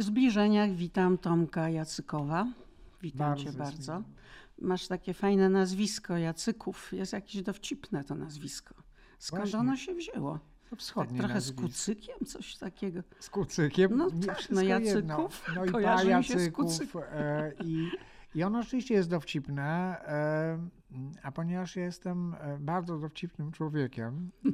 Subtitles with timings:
[0.00, 2.46] W zbliżeniach witam Tomka Jacykowa.
[3.02, 4.02] Witam Bardzo cię bardzo.
[4.60, 6.92] Masz takie fajne nazwisko Jacyków.
[6.92, 8.74] Jest jakieś dowcipne to nazwisko.
[9.18, 9.58] Skąd Właśnie.
[9.58, 10.38] ono się wzięło?
[10.38, 11.62] To Tak wschodnie trochę z nazwisko.
[11.62, 13.00] kucykiem, coś takiego.
[13.20, 13.96] Z kucykiem.
[13.96, 15.20] No tak, no jedno.
[15.20, 16.64] Jacyków No i pa mi się z Jacyków.
[16.66, 17.02] kucykiem.
[17.12, 17.88] E, i,
[18.34, 20.58] I ono rzeczywiście jest dowcipne, e,
[21.22, 24.50] a ponieważ ja jestem e, bardzo dowcipnym człowiekiem, e,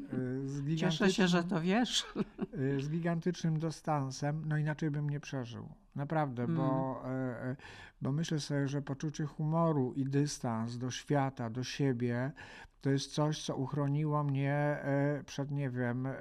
[0.48, 2.06] z Cieszę się, że to wiesz.
[2.54, 5.68] y, z gigantycznym dystansem, no inaczej bym nie przeżył.
[5.94, 7.16] Naprawdę, bo, Mm.
[7.20, 7.56] e, e,
[8.02, 12.32] bo myślę sobie, że poczucie humoru i dystans do świata, do siebie,
[12.80, 16.14] to jest coś, co uchroniło mnie e, przed, nie wiem, e,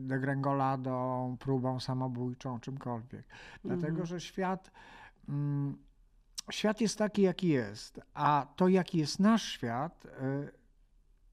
[0.00, 3.24] degrengoladą, próbą samobójczą, czymkolwiek.
[3.64, 4.06] Dlatego, Mhm.
[4.06, 4.70] że świat.
[5.28, 5.76] Mm,
[6.50, 10.60] Świat jest taki, jaki jest, a to, jaki jest nasz świat, e,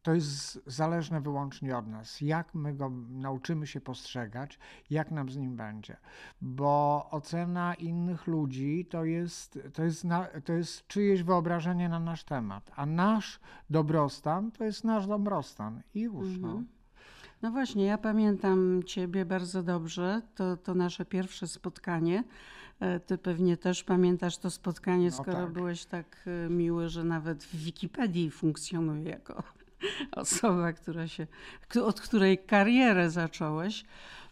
[0.08, 2.22] to jest zależne wyłącznie od nas.
[2.22, 5.98] Jak my go nauczymy się postrzegać, jak nam z nim będzie.
[6.42, 12.24] Bo ocena innych ludzi to jest, to jest, na, to jest czyjeś wyobrażenie na nasz
[12.24, 15.82] temat, a nasz dobrostan to jest nasz dobrostan.
[15.94, 16.38] I już.
[16.38, 16.48] No.
[16.48, 16.68] Mhm.
[17.42, 20.22] No właśnie, ja pamiętam Ciebie bardzo dobrze.
[20.36, 22.24] To, to nasze pierwsze spotkanie.
[22.80, 25.52] E, Ty pewnie też pamiętasz to spotkanie, No skoro tak.
[25.52, 29.44] byłeś tak e, miły, że nawet w Wikipedii funkcjonuje jako
[30.12, 31.28] osoba, która się,
[31.84, 33.86] od której karierę zacząłeś.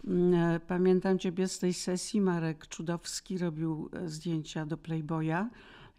[0.08, 2.22] Mm, e, Pamiętam Ciebie z tej sesji.
[2.22, 5.50] Marek Czudowski robił zdjęcia do Playboya.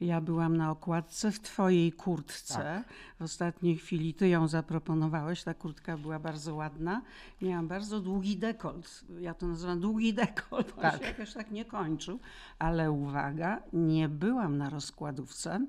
[0.00, 2.54] Ja byłam na okładce w Twojej kurtce.
[2.54, 2.88] Tak.
[3.18, 5.44] W ostatniej chwili Ty ją zaproponowałeś.
[5.44, 7.02] Ta kurtka była bardzo ładna.
[7.42, 9.04] Miałam bardzo długi dekolt.
[9.20, 10.72] Ja to nazywam długi dekolt.
[10.76, 11.00] On Tak.
[11.00, 12.18] się jakoś tak nie kończył.
[12.58, 15.66] Ale uwaga, nie byłam na rozkładówce.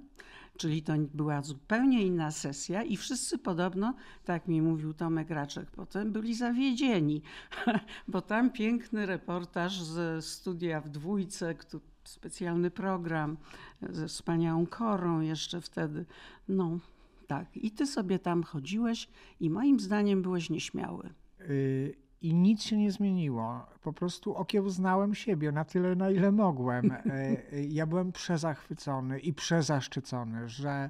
[0.58, 3.94] Czyli to była zupełnie inna sesja i wszyscy podobno,
[4.26, 7.22] tak mi mówił Tomek Raczek, potem byli zawiedzieni,
[8.08, 13.38] bo tam piękny reportaż ze studia w dwójce, kto- specjalny program
[13.82, 16.06] ze wspaniałą korą jeszcze wtedy.
[16.48, 16.80] No
[17.28, 19.10] tak, i ty sobie tam chodziłeś
[19.40, 21.10] i moim zdaniem byłeś nieśmiały.
[21.42, 23.66] Y, I nic się nie zmieniło.
[23.82, 26.92] Po prostu okiełznałem siebie na tyle, na ile mogłem.
[26.92, 27.04] E,
[27.54, 30.90] e, Ja byłem przezachwycony i przezaszczycony, że,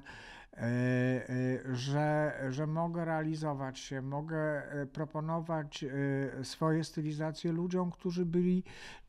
[1.72, 5.84] że, że mogę realizować się, mogę e, proponować
[6.42, 8.64] swoje stylizacje ludziom, którzy byli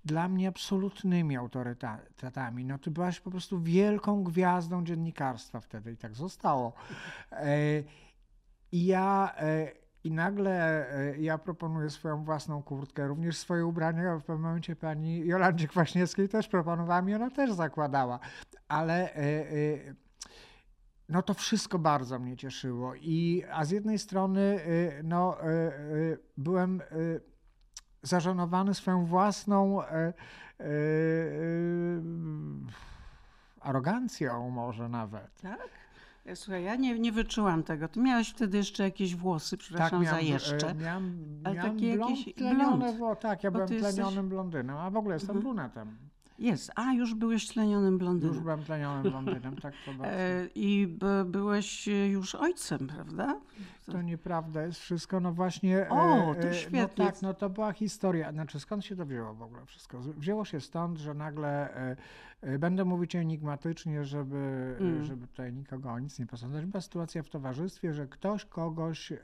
[0.06, 2.66] dla mnie absolutnymi autorytetami.
[2.66, 6.74] No ty byłaś po prostu wielką gwiazdą dziennikarstwa wtedy i tak zostało.
[7.32, 7.84] E,
[8.72, 9.72] I ja e,
[10.04, 14.18] i nagle e, ja proponuję swoją własną kurtkę, również swoje ubrania.
[14.18, 18.20] W pewnym momencie pani Jolandzie Kwaśniewskiej też proponowałam i ona też zakładała.
[18.68, 19.14] Ale
[21.10, 22.94] no to wszystko bardzo mnie cieszyło.
[22.96, 24.42] I, a z jednej strony
[25.00, 25.72] e, no, e, e,
[26.38, 26.86] byłem e,
[28.02, 30.14] zażenowany swoją własną e, e,
[30.60, 30.72] e,
[33.62, 35.42] arogancją może nawet.
[35.42, 35.70] Tak?
[36.36, 37.88] Słuchaj, ja nie, nie wyczułam tego.
[37.88, 40.70] Ty miałeś wtedy jeszcze jakieś włosy, przepraszam za miałem, jeszcze.
[40.70, 43.20] e, Miałem, Ale takie blond, jakieś- tlenione, blond.
[43.20, 45.44] Tak, ja byłem ty jesteś- tlenionym blondynem, a w ogóle jestem Mhm.
[45.44, 45.98] brunetem.
[46.40, 46.72] Jest.
[46.76, 48.36] A, już byłeś tlenionym blondynem.
[48.36, 50.16] Już byłem tlenionym blondynem, tak to bardzo.
[50.20, 53.40] E, I b, byłeś e, już ojcem, prawda?
[53.86, 55.88] To nieprawda jest wszystko, no właśnie.
[55.90, 57.04] O, e, to e, świetnie.
[57.06, 58.32] No tak, no to była historia.
[58.32, 60.00] Znaczy, skąd się to wzięło w ogóle wszystko?
[60.00, 61.70] Wzięło się stąd, że nagle
[62.60, 65.04] będę mówić enigmatycznie, żeby, e, Mm.
[65.04, 66.66] żeby tutaj nikogo o nic nie posądzać.
[66.66, 69.18] Była sytuacja w towarzystwie, że ktoś kogoś, e,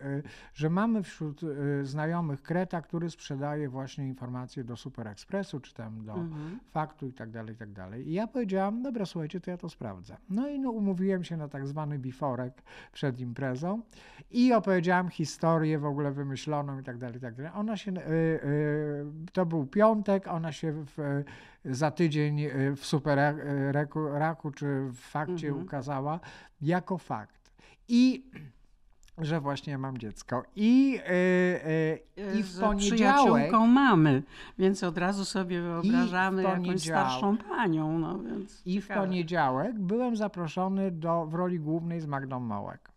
[0.53, 6.05] że mamy wśród e, znajomych kreta, który sprzedaje właśnie informacje do Super Expressu, czy tam
[6.05, 6.59] do Mhm.
[6.71, 8.09] faktu i tak dalej, i tak dalej.
[8.09, 10.17] I ja powiedziałam, dobra, słuchajcie, to ja to sprawdzę.
[10.29, 13.81] No i no, umówiłem się na tak zwany biforek przed imprezą
[14.31, 17.51] i opowiedziałam historię w ogóle wymyśloną i tak dalej, i tak dalej.
[17.55, 17.91] Ona się,
[19.33, 21.23] to był piątek, ona się w,
[21.65, 23.19] za tydzień y, w Super
[24.13, 25.65] Raku czy w Fakcie Mhm.
[25.65, 26.19] ukazała
[26.61, 27.51] jako fakt.
[27.87, 28.23] I
[29.17, 30.43] że właśnie mam dziecko.
[30.55, 33.51] I, y, y, i w poniedziałek...
[33.51, 34.23] mamy,
[34.59, 37.99] więc od razu sobie wyobrażamy jakąś starszą panią.
[37.99, 39.07] No, więc I w ciekawe.
[39.07, 42.94] poniedziałek byłem zaproszony do, w roli głównej z Magdą Mołek.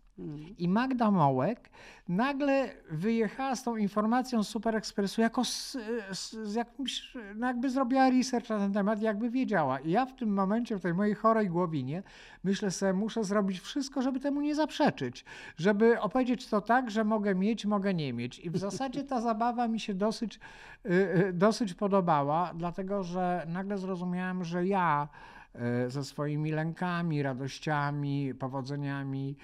[0.58, 1.70] I Magda Mołek
[2.08, 5.76] nagle wyjechała z tą informacją z Super Expressu jako z,
[6.10, 9.80] z, jakimś, no jakby zrobiła research na ten temat, jakby wiedziała.
[9.80, 12.02] I ja w tym momencie, w tej mojej chorej głowinie,
[12.44, 15.24] myślę sobie, muszę zrobić wszystko, żeby temu nie zaprzeczyć.
[15.56, 18.38] Żeby opowiedzieć to tak, że mogę mieć, mogę nie mieć.
[18.38, 20.40] I w zasadzie ta zabawa mi się dosyć,
[20.86, 25.08] y, y, dosyć podobała, dlatego że nagle zrozumiałem, że ja
[25.54, 29.36] e, ze swoimi lękami, radościami, powodzeniami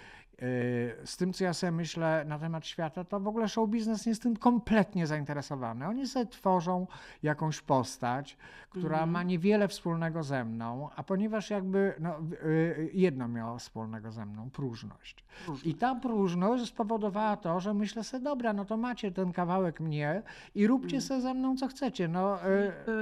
[1.05, 4.11] z tym, co ja sobie myślę na temat świata, to w ogóle show biznes nie
[4.11, 5.87] jest tym kompletnie zainteresowany.
[5.87, 6.87] Oni sobie tworzą
[7.23, 8.37] jakąś postać,
[8.71, 9.11] która mm.
[9.11, 14.51] ma niewiele wspólnego ze mną, a ponieważ jakby no, y, jedno miało wspólnego ze mną,
[14.51, 15.25] próżność.
[15.45, 15.67] próżność.
[15.67, 20.23] I ta próżność spowodowała to, że myślę sobie, dobra, no to macie ten kawałek mnie
[20.55, 21.01] i róbcie mm.
[21.01, 22.09] sobie ze mną, co chcecie.
[22.09, 22.39] No,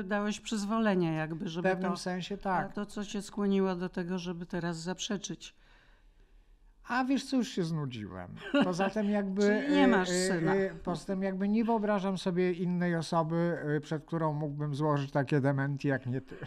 [0.00, 2.72] y, Dałeś przyzwolenie jakby, żeby W pewnym to, sensie tak.
[2.72, 5.54] to, co cię skłoniło do tego, żeby teraz zaprzeczyć.
[6.88, 8.28] A wiesz co, już się znudziłem.
[8.64, 9.42] Poza tym jakby...
[9.42, 10.54] Czyli nie masz e, syna.
[10.54, 15.88] E, poza tym jakby nie wyobrażam sobie innej osoby, przed którą mógłbym złożyć takie dementi
[15.88, 16.36] jak nie ty.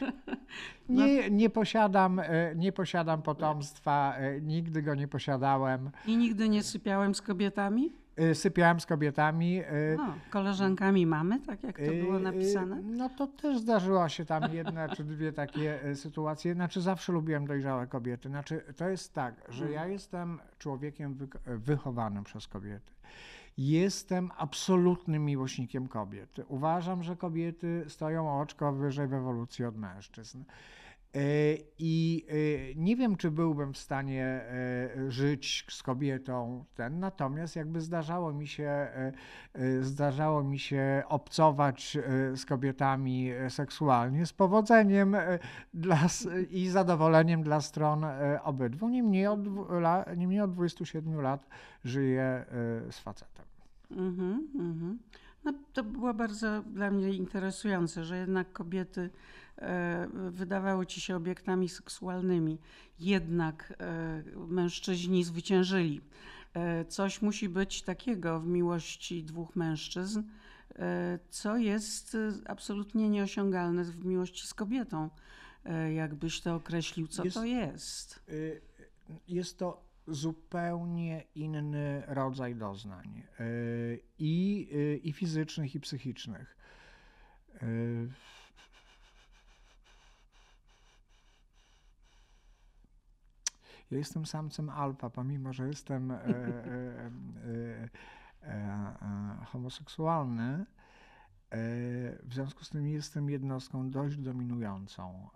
[0.89, 1.05] No.
[1.05, 2.21] Nie, nie, posiadam,
[2.55, 5.89] nie posiadam potomstwa, nigdy go nie posiadałem.
[6.05, 7.91] I nigdy nie sypiałem z kobietami?
[8.19, 9.61] Y, sypiałem z kobietami.
[9.97, 12.81] No, koleżankami mamy, tak jak to było y, napisane?
[12.81, 16.53] No to też zdarzyła się tam jedna czy dwie takie sytuacje.
[16.53, 18.29] Znaczy zawsze lubiłem dojrzałe kobiety.
[18.29, 22.91] Znaczy to jest tak, że ja jestem człowiekiem wychowanym przez kobiety.
[23.57, 26.29] Jestem absolutnym miłośnikiem kobiet.
[26.47, 30.43] Uważam, że kobiety stoją oczko wyżej w ewolucji od mężczyzn.
[31.15, 37.55] E, I e, nie wiem, czy byłbym w stanie e, żyć z kobietą ten, natomiast
[37.55, 38.87] jakby zdarzało mi się,
[39.81, 41.97] zdarzało mi się obcować
[42.35, 45.15] z kobietami seksualnie z powodzeniem
[45.73, 45.99] dla,
[46.49, 48.05] i zadowoleniem dla stron
[48.43, 48.89] obydwu.
[48.89, 49.39] Niemniej od,
[50.17, 51.47] niemniej od 27 lat
[51.83, 52.45] żyję
[52.91, 53.45] z facetem.
[53.91, 54.97] Mm -hmm,
[55.45, 59.09] No, to było bardzo dla mnie interesujące, że jednak kobiety
[60.31, 62.59] wydawały ci się obiektami seksualnymi,
[62.99, 66.01] jednak e, mężczyźni zwyciężyli.
[66.53, 70.23] E, coś musi być takiego w miłości dwóch mężczyzn,
[71.29, 75.09] co jest absolutnie nieosiągalne w miłości z kobietą.
[75.95, 78.23] Jakbyś to określił, co jest, to jest?
[78.29, 78.61] Y,
[79.27, 83.23] jest to zupełnie inny rodzaj doznań
[84.19, 84.67] i,
[85.03, 86.57] i fizycznych, i psychicznych.
[93.91, 97.89] Ja jestem samcem alfa, pomimo że jestem e, e,
[98.43, 100.65] e, homoseksualny.
[102.23, 105.29] W związku z tym jestem jednostką dość dominującą,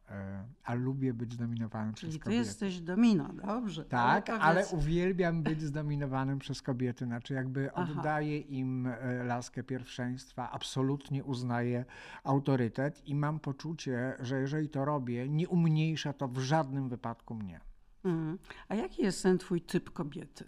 [0.64, 2.44] a lubię być zdominowany Czyli przez kobiety.
[2.44, 3.86] Czyli ty jesteś domino, dobrze.
[3.86, 7.92] Tak, ale, ale, uwielbiam być zdominowanym przez kobiety, znaczy jakby Aha.
[7.92, 8.90] oddaję im
[9.24, 11.86] laskę pierwszeństwa, absolutnie uznaję
[12.24, 17.69] autorytet i mam poczucie, że jeżeli to robię, nie umniejsza to w żadnym wypadku mnie.
[18.06, 18.38] Mm.
[18.68, 20.46] A jaki jest ten twój typ kobiety?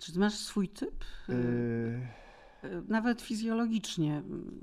[0.00, 1.04] Czy masz swój typ?
[1.28, 2.00] Yy...
[2.88, 4.60] Nawet fizjologicznie mm,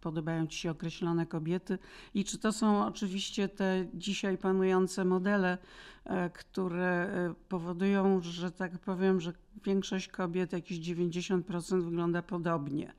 [0.00, 1.78] podobają ci się określone kobiety
[2.14, 5.58] i czy to są oczywiście te dzisiaj panujące modele,
[6.04, 9.32] e, które e, powodują, że tak powiem, że
[9.64, 12.92] większość kobiet, jakieś 90% wygląda podobnie,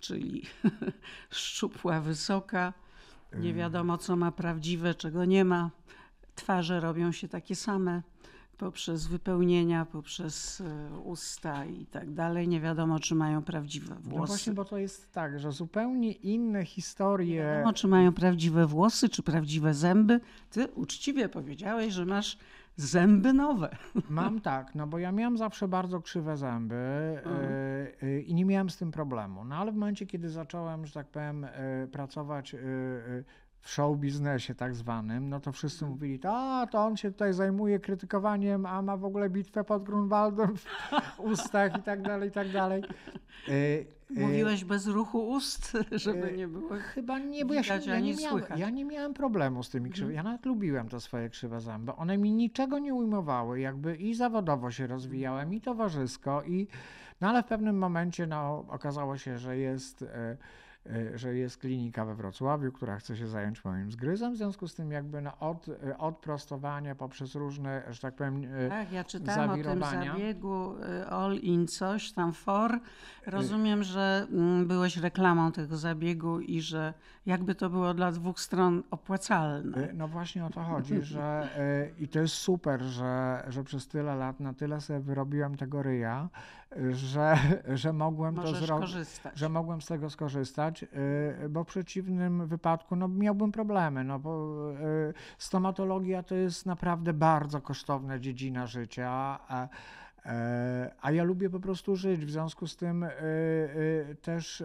[0.00, 0.42] czyli
[1.30, 2.72] szczupła, wysoka,
[3.38, 5.70] nie wiadomo co ma prawdziwe, czego nie ma
[6.36, 8.02] twarze robią się takie same
[8.58, 12.48] poprzez wypełnienia, poprzez e, usta i tak dalej.
[12.48, 14.20] Nie wiadomo, czy mają prawdziwe no włosy.
[14.20, 17.42] No właśnie, bo to jest tak, że zupełnie inne historie.
[17.42, 20.20] Nie wiadomo, czy mają prawdziwe włosy, czy prawdziwe zęby.
[20.50, 22.38] Ty uczciwie powiedziałeś, że masz
[22.76, 23.76] zęby nowe.
[24.10, 26.76] Mam tak, no bo ja miałam zawsze bardzo krzywe zęby
[28.02, 29.44] yy, i nie miałem z tym problemu.
[29.44, 31.46] No ale w momencie, kiedy zacząłem, że tak powiem,
[31.92, 32.56] pracować
[33.66, 35.92] w show biznesie tak zwanym, no to wszyscy mhm.
[35.92, 40.56] mówili, a to on się tutaj zajmuje krytykowaniem, a ma w ogóle bitwę pod Grunwaldem
[40.56, 40.66] w
[41.32, 42.82] ustach i tak dalej, i tak dalej.
[43.48, 48.00] E, e, Mówiłeś bez ruchu ust, żeby nie było Chyba nie, bo ja, się, ja,
[48.00, 50.16] nie miałem, ja nie miałem problemu z tymi krzywymi.
[50.18, 50.26] Mhm.
[50.26, 51.92] Ja nawet lubiłem te swoje krzywe zęby.
[51.92, 56.66] One mi niczego nie ujmowały, jakby i zawodowo się rozwijałem, i towarzysko, i
[57.20, 60.02] no ale w pewnym momencie no, okazało się, że jest...
[60.02, 60.36] E,
[61.14, 64.90] że jest klinika we Wrocławiu, która chce się zająć moim zgryzem, w związku z tym
[64.90, 69.50] jakby no od, e, od prostowania poprzez różne, że tak powiem, e, Tak, ja czytałam
[69.50, 70.74] o tym zabiegu
[71.10, 72.80] All In coś tam for.
[73.26, 76.94] Rozumiem, że mm, byłeś reklamą tego zabiegu i że
[77.26, 79.88] jakby to było dla dwóch stron opłacalne.
[79.94, 81.48] No właśnie o to chodzi, że
[81.98, 86.28] i to jest super, że, że przez tyle lat na tyle sobie wyrobiłem tego ryja,
[86.92, 87.36] że,
[87.74, 88.90] że mogłem Możesz to zrobić,
[89.34, 94.56] że mogłem z tego skorzystać, y, bo w przeciwnym wypadku no, miałbym problemy, no bo
[94.72, 99.10] y, stomatologia to jest naprawdę bardzo kosztowna dziedzina życia,
[99.48, 99.68] a,
[101.00, 104.64] a ja lubię po prostu żyć, w związku z tym y, też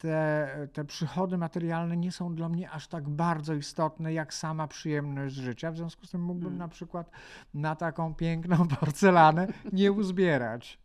[0.00, 5.34] te, te przychody materialne nie są dla mnie aż tak bardzo istotne, jak sama przyjemność
[5.34, 5.70] życia.
[5.70, 6.58] W związku z tym mógłbym Mm.
[6.58, 7.10] na przykład
[7.54, 10.78] na taką piękną porcelanę nie uzbierać.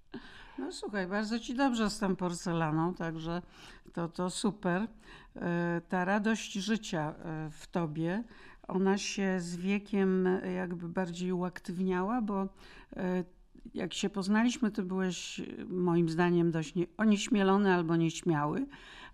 [0.60, 3.42] No słuchaj, bardzo ci dobrze z tą porcelaną, także
[3.94, 4.88] to, to super.
[5.36, 8.24] E, Ta radość życia e, w tobie,
[8.68, 12.48] ona się z wiekiem e, jakby bardziej uaktywniała, bo
[13.74, 18.66] jak się poznaliśmy, ty byłeś moim zdaniem dość nie, onieśmielony albo nieśmiały,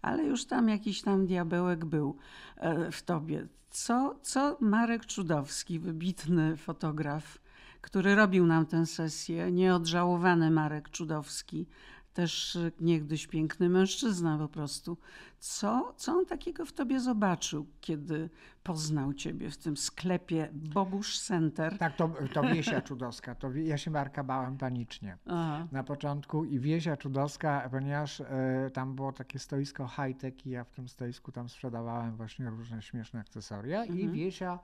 [0.01, 2.17] ale już tam jakiś tam diabełek był
[2.57, 3.47] e, w tobie.
[3.69, 7.41] Co, co Marek Czudowski, wybitny fotograf,
[7.81, 11.67] który robił nam tę sesję, nieodżałowany Marek Czudowski,
[12.13, 14.97] też y, niegdyś piękny mężczyzna po prostu.
[15.39, 18.29] Co, co on takiego w tobie zobaczył, kiedy
[18.63, 21.77] poznał ciebie w tym sklepie Bogusz Center?
[21.77, 23.35] Tak, to, to Wiesia Czudowska.
[23.35, 25.17] To ja się Marka bałem panicznie.
[25.25, 25.67] Aha.
[25.71, 30.71] na początku i Wiesia Czudowska, ponieważ e, tam było takie stoisko high-tech i ja w
[30.71, 34.11] tym stoisku tam sprzedawałem właśnie różne śmieszne akcesoria i Mhm.
[34.11, 34.59] Wiesia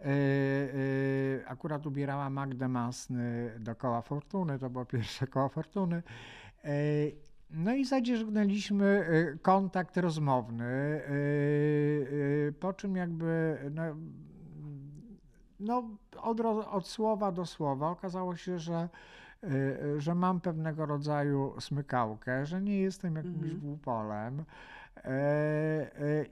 [0.00, 6.02] e, e, akurat ubierała Magdę Masny do koła Fortuny, to było pierwsze koło Fortuny.
[6.66, 6.70] E,
[7.50, 11.02] no i zadzierzgnęliśmy e, kontakt rozmowny, e,
[12.60, 13.82] po czym jakby no,
[15.60, 15.82] no,
[16.22, 18.88] od, od słowa do słowa okazało się, że,
[19.98, 23.60] że mam pewnego rodzaju smykałkę, że nie jestem jakimś Mhm.
[23.60, 24.44] głupolem.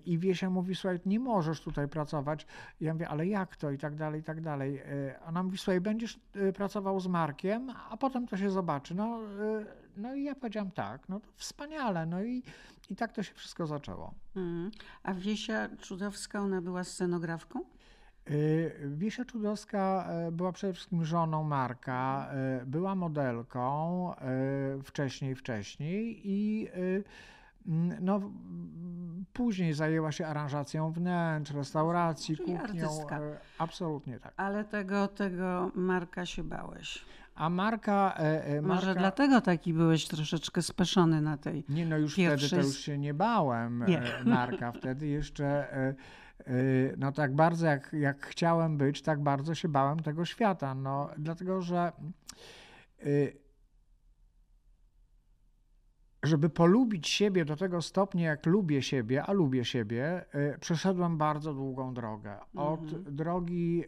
[0.06, 2.46] I Wiesia mówi, słuchaj, nie możesz tutaj pracować.
[2.80, 3.70] Ja mówię, ale jak to?
[3.70, 4.82] I tak dalej, i tak dalej.
[5.26, 6.20] Ona mówi, słuchaj, będziesz
[6.54, 8.94] pracował z Markiem, a potem to się zobaczy.
[8.94, 9.18] No,
[9.96, 12.06] no i ja powiedziałam tak, no to wspaniale.
[12.06, 12.42] No i,
[12.90, 14.14] i tak to się wszystko zaczęło.
[14.36, 14.70] Mhm.
[15.02, 17.60] A Wiesia Czudowska, ona była scenografką?
[18.30, 24.18] Y, Wiesia Czudowska e, była przede wszystkim żoną Marka, e, była modelką e,
[24.82, 26.68] wcześniej, wcześniej i
[27.66, 28.20] mm, no,
[29.32, 32.84] później zajęła się aranżacją wnętrz, restauracji, Czyli kuchnią.
[32.84, 33.20] artystka.
[33.58, 34.34] Absolutnie tak.
[34.36, 37.04] Ale tego, tego Marka się bałeś.
[37.34, 41.64] A Marka, e, e, Może Marka dlatego taki byłeś troszeczkę speszony na tej.
[41.68, 44.02] Nie, no już wtedy Pierwszy to już się nie bałem Nie.
[44.02, 44.72] e, Marka.
[44.72, 45.68] Wtedy jeszcze,
[46.96, 50.74] no tak bardzo jak, jak chciałem być, tak bardzo się bałem tego świata.
[50.74, 51.92] No, dlatego, że
[56.22, 60.24] żeby polubić siebie do tego stopnia, jak lubię siebie, a lubię siebie,
[60.60, 62.36] przeszedłem bardzo długą drogę.
[62.54, 63.16] Od Mhm.
[63.16, 63.84] drogi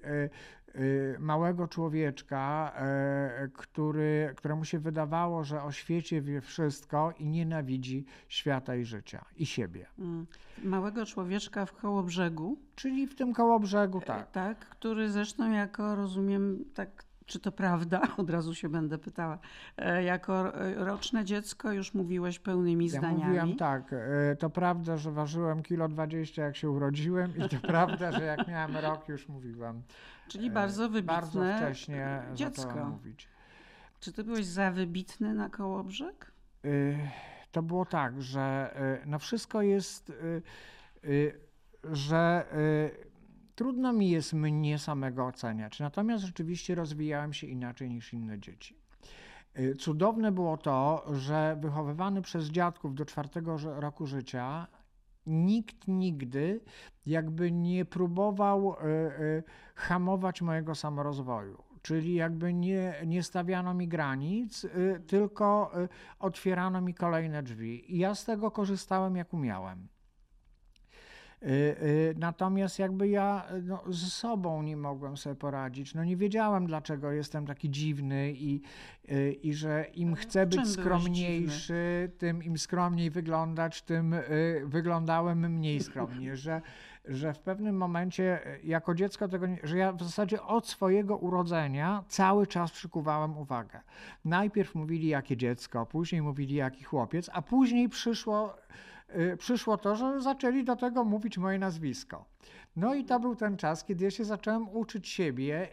[1.18, 8.76] małego człowieczka, e, który, któremu się wydawało, że o świecie wie wszystko i nienawidzi świata
[8.76, 9.87] i życia i siebie.
[9.99, 10.26] mm,
[10.64, 14.06] Małego człowieczka w koło brzegu, Czyli w tym koło brzegu, tak.
[14.06, 14.30] tak.
[14.59, 19.38] tak, który zresztą jako rozumiem, tak, czy to prawda, od razu się będę pytała,
[19.76, 23.25] e, jako e, roczne dziecko już mówiłeś pełnymi Ja zdaniami.
[23.25, 28.12] mówiłem tak, e, to prawda, że ważyłem kilo 20 jak się urodziłem i to prawda,
[28.12, 29.83] że jak miałem rok już mówiłem.
[30.28, 32.85] Czyli e, bardzo wybitne Bardzo wcześnie dziecko.
[32.85, 33.28] mówić.
[34.00, 36.33] Czy ty byłeś za wybitny na Kołobrzeg?
[36.64, 36.99] Y,
[37.52, 40.12] to było tak, że y, no wszystko jest,
[41.92, 42.47] że
[43.54, 45.80] trudno mi jest mnie samego oceniać.
[45.80, 48.78] Natomiast rzeczywiście rozwijałem się inaczej niż inne dzieci.
[49.78, 54.66] Cudowne było to, że wychowywany przez dziadków do czwartego roku życia,
[55.26, 56.61] nikt nigdy
[57.06, 58.76] jakby nie próbował y,
[59.21, 59.42] y,
[59.75, 61.62] hamować mojego samorozwoju.
[61.83, 65.71] Czyli jakby nie, nie stawiano mi granic, y, tylko
[66.18, 67.95] otwierano mi kolejne drzwi.
[67.95, 69.88] I ja z tego korzystałem jak umiałem.
[71.47, 75.95] Y, y, Natomiast jakby ja y, no, z sobą nie mogłem sobie poradzić.
[75.95, 78.61] No nie wiedziałem, dlaczego jestem taki dziwny i,
[79.43, 84.15] i że im chcę w czym być skromniejszy, tym im skromniej wyglądać, tym
[84.65, 86.62] wyglądałem mniej skromnie, że,
[87.05, 92.05] że w pewnym momencie jako dziecko tego, nie, że ja w zasadzie od swojego urodzenia
[92.09, 93.81] cały czas przykuwałem uwagę.
[94.25, 98.57] Najpierw mówili jakie dziecko, później mówili jaki chłopiec, a później przyszło
[99.39, 102.25] przyszło to, że zaczęli do tego mówić moje nazwisko.
[102.77, 105.69] No i to był ten czas, kiedy ja się zacząłem uczyć siebie.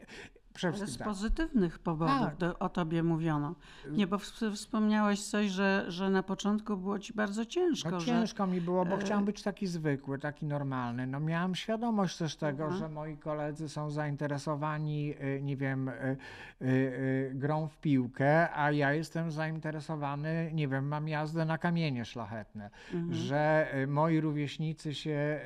[0.53, 1.07] Przede Ale z tak.
[1.07, 2.35] pozytywnych powodów Tak.
[2.37, 3.55] do, o tobie mówiono.
[3.91, 7.91] Nie, bo w- wspomniałeś coś, że, że na początku było ci bardzo ciężko.
[7.91, 11.07] No że, ciężko mi było, bo e, chciałem być taki zwykły, taki normalny.
[11.07, 12.79] No miałem świadomość też tego, Mhm.
[12.81, 19.31] że moi koledzy są zainteresowani, y, nie wiem, y, grą w piłkę, a ja jestem
[19.31, 22.69] zainteresowany, nie wiem, mam jazdę na kamienie szlachetne.
[22.93, 23.13] Mhm.
[23.13, 25.39] Że moi rówieśnicy się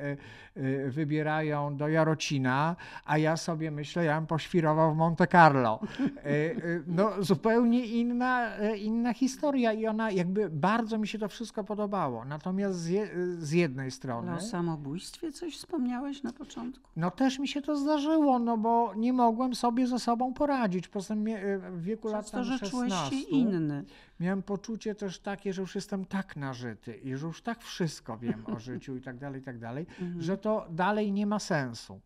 [0.88, 5.80] wybierają do Jarocina, a ja sobie myślę, ja bym poświrował w Monte Carlo.
[6.00, 11.28] E, e, no, zupełnie inna, e, inna historia i ona jakby bardzo mi się to
[11.28, 12.24] wszystko podobało.
[12.24, 14.34] Natomiast z, je, z jednej strony...
[14.34, 16.88] O samobójstwie coś wspomniałeś na początku?
[16.96, 20.88] No też mi się to zdarzyło, no bo nie mogłem sobie ze sobą poradzić.
[20.88, 21.24] Poza tym
[21.70, 23.84] w wieku lat to, że 16 czułeś się inny.
[24.20, 28.42] miałem poczucie też takie, że już jestem tak nażyty i że już tak wszystko wiem
[28.46, 30.22] o życiu i tak dalej, i tak dalej, Mhm.
[30.22, 32.00] że to dalej nie ma sensu.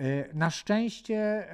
[0.00, 1.52] E, Na szczęście e,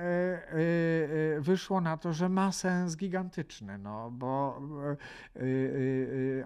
[1.36, 4.60] e, wyszło na to, że ma sens gigantyczny, no, bo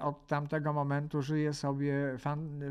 [0.00, 1.94] od tamtego momentu żyję sobie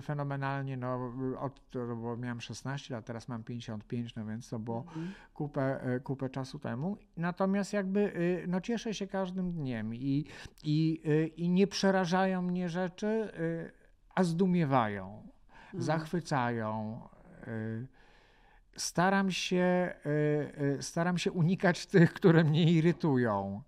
[0.01, 5.11] fenomenalnie, no, od, było, miałem 16 lat, teraz mam 55, no więc to było Mhm.
[5.33, 6.97] kupę, kupę czasu temu.
[7.17, 8.13] Natomiast jakby
[8.47, 10.25] no, cieszę się każdym dniem i,
[10.63, 11.01] i,
[11.37, 13.31] i nie przerażają mnie rzeczy,
[14.15, 15.23] a zdumiewają,
[15.65, 15.83] Mhm.
[15.83, 17.01] zachwycają.
[18.79, 19.93] Staram się, e,
[20.77, 23.61] e, staram się unikać tych, które mnie irytują.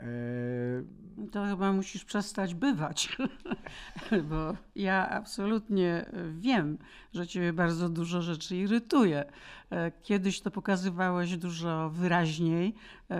[0.00, 3.16] E, To chyba musisz przestać bywać,
[4.30, 6.06] bo ja absolutnie
[6.38, 6.78] wiem,
[7.12, 9.24] że ciebie bardzo dużo rzeczy irytuje.
[10.02, 12.74] Kiedyś to pokazywałeś dużo wyraźniej,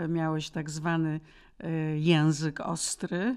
[0.09, 1.21] miałeś tak zwany
[1.97, 3.37] język ostry.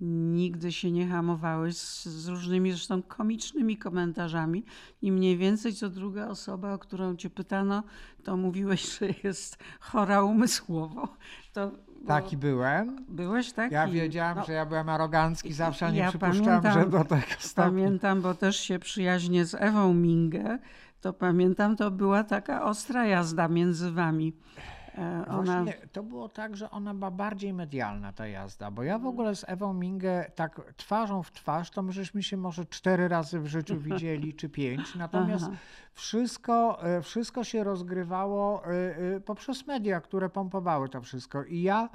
[0.00, 4.64] Nigdy się nie hamowałeś z, z różnymi zresztą komicznymi komentarzami
[5.02, 7.82] i mniej więcej co druga osoba, o którą cię pytano,
[8.24, 11.08] to mówiłeś, że jest chora umysłowo.
[11.52, 11.70] To,
[12.06, 13.04] taki byłem.
[13.08, 13.74] Byłeś taki?
[13.74, 17.26] Ja wiedziałem, No, że ja byłem arogancki zawsze, nie Ja przypuszczałem, że pamiętam- do tego
[17.38, 17.64] stopnia.
[17.64, 20.58] Pamiętam, bo też się przyjaźnię z Ewą Mingę,
[21.00, 24.32] to pamiętam, to była taka ostra jazda między wami.
[24.98, 28.94] E, Ona, Właśnie to było tak, że ona była bardziej medialna ta jazda, bo ja
[28.94, 29.02] Mhm.
[29.02, 33.08] w ogóle z Ewą Mingę tak twarzą w twarz, to my żeśmy się może cztery
[33.08, 35.56] razy w życiu widzieli, czy pięć, natomiast Aha.
[35.92, 41.88] wszystko, e, wszystko się rozgrywało e, poprzez media, które pompowały to wszystko i ja,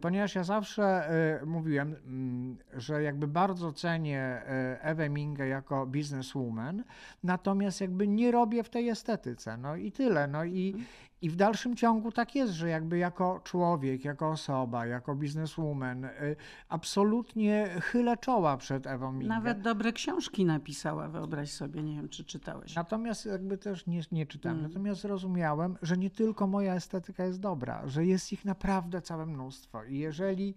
[0.00, 1.10] ponieważ ja zawsze
[1.46, 4.42] mówiłem, mm, że jakby bardzo cenię
[4.80, 6.84] Ewę Mingę jako bizneswoman,
[7.22, 10.84] natomiast jakby nie robię w tej estetyce, no i tyle, no i
[11.22, 16.36] i w dalszym ciągu tak jest, że jakby jako człowiek, jako osoba, jako bizneswoman, y,
[16.68, 19.28] absolutnie chylę czoła przed Ewą Mingę.
[19.28, 22.74] nawet dobre książki napisała, wyobraź sobie, nie wiem, czy czytałeś.
[22.74, 24.58] Natomiast jakby też nie, nie czytałem.
[24.58, 24.70] Mm.
[24.70, 29.84] Natomiast zrozumiałem, że nie tylko moja estetyka jest dobra, że jest ich naprawdę całe mnóstwo.
[29.84, 30.54] I jeżeli,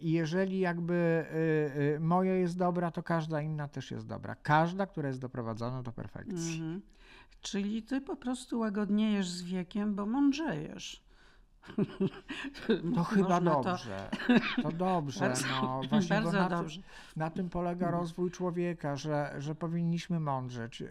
[0.00, 4.34] i jeżeli jakby e, e, moja jest dobra, to każda inna też jest dobra.
[4.34, 6.54] Każda, która jest doprowadzona do perfekcji.
[6.54, 6.82] Mhm.
[7.40, 11.04] Czyli ty po prostu łagodniejesz z wiekiem, bo mądrzejesz.
[12.94, 14.10] To chyba dobrze.
[14.62, 15.20] To dobrze.
[15.20, 16.80] Bardzo, no, właśnie, bardzo na, dobrze.
[16.80, 20.82] Tym, na tym polega rozwój człowieka, że, że powinniśmy mądrzeć.
[20.82, 20.86] Y,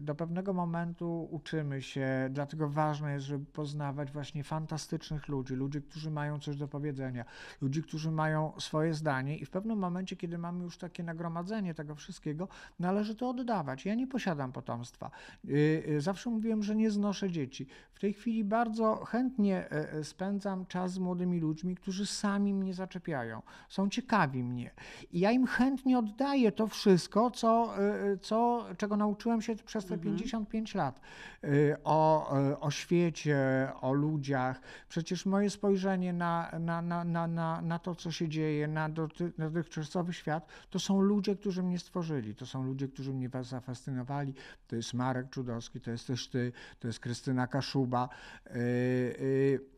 [0.00, 6.10] Do pewnego momentu uczymy się, dlatego ważne jest, żeby poznawać właśnie fantastycznych ludzi, ludzi, którzy
[6.10, 7.24] mają coś do powiedzenia,
[7.60, 11.94] ludzi, którzy mają swoje zdanie i w pewnym momencie, kiedy mamy już takie nagromadzenie tego
[11.94, 13.84] wszystkiego, należy to oddawać.
[13.84, 15.10] Ja nie posiadam potomstwa.
[15.44, 17.66] Y, y, Zawsze mówiłem, że nie znoszę dzieci.
[17.92, 22.74] W tej chwili bardzo chętnie e, e, spędzam czas z młodymi ludźmi, którzy sami mnie
[22.74, 24.70] zaczepiają, są ciekawi mnie.
[25.12, 29.98] I ja im chętnie oddaję to wszystko, co, e, co, czego nauczyłem się przez te
[29.98, 31.00] 55 lat
[31.44, 31.48] e,
[31.84, 33.38] o, o świecie,
[33.80, 34.60] o ludziach.
[34.88, 39.32] Przecież moje spojrzenie na, na, na, na, na, na to, co się dzieje, na doty-
[39.38, 42.34] na dotychczasowy świat, to są ludzie, którzy mnie stworzyli.
[42.34, 44.34] To są ludzie, którzy mnie zafascynowali.
[44.68, 48.08] To jest Marek Czudowski, to jesteś ty, to jest Krystyna Kaszuba.
[48.46, 49.77] Yy, yy,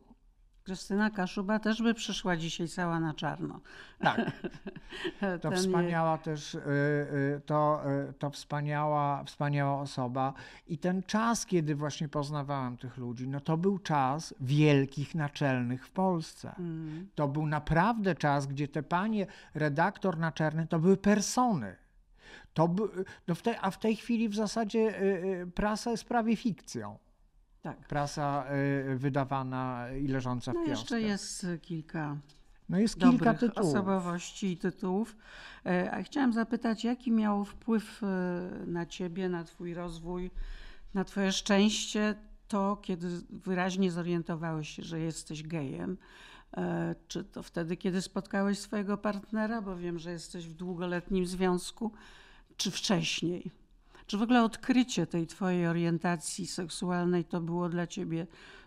[0.70, 3.60] Krystyna Kaszuba też by przyszła dzisiaj cała na czarno.
[4.00, 4.20] tak,
[5.20, 10.34] to Ten je- wspaniała też, yy, yy, to, yy, to wspaniała, wspaniała osoba.
[10.66, 15.90] I ten czas, kiedy właśnie poznawałem tych ludzi, no to był czas wielkich naczelnych w
[15.90, 16.54] Polsce.
[16.58, 17.08] Mm.
[17.14, 21.76] To był naprawdę czas, gdzie te panie redaktor naczelny to były persony.
[22.54, 22.82] To by,
[23.28, 25.04] no w te, a w tej chwili w zasadzie y,
[25.42, 26.98] y, prasa jest prawie fikcją.
[27.62, 27.78] Tak.
[27.88, 28.44] Prasa
[28.92, 30.78] y, wydawana i leżąca w No kioskach.
[30.80, 32.16] jeszcze jest kilka
[32.68, 33.68] No jest kilka dobrych tytułów.
[33.70, 35.16] osobowości i tytułów.
[35.66, 38.06] E, A chciałam zapytać, jaki miał wpływ e,
[38.66, 40.30] na ciebie, na twój rozwój,
[40.94, 42.14] na twoje szczęście
[42.48, 45.96] to, kiedy wyraźnie zorientowałeś się, że jesteś gejem?
[46.56, 51.92] E, Czy to wtedy, kiedy spotkałeś swojego partnera, bo wiem, że jesteś w długoletnim związku,
[52.56, 53.50] czy wcześniej?
[54.10, 58.26] Czy w ogóle odkrycie tej twojej orientacji seksualnej to było dla ciebie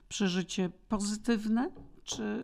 [0.10, 1.72] przeżycie pozytywne,
[2.04, 2.44] czy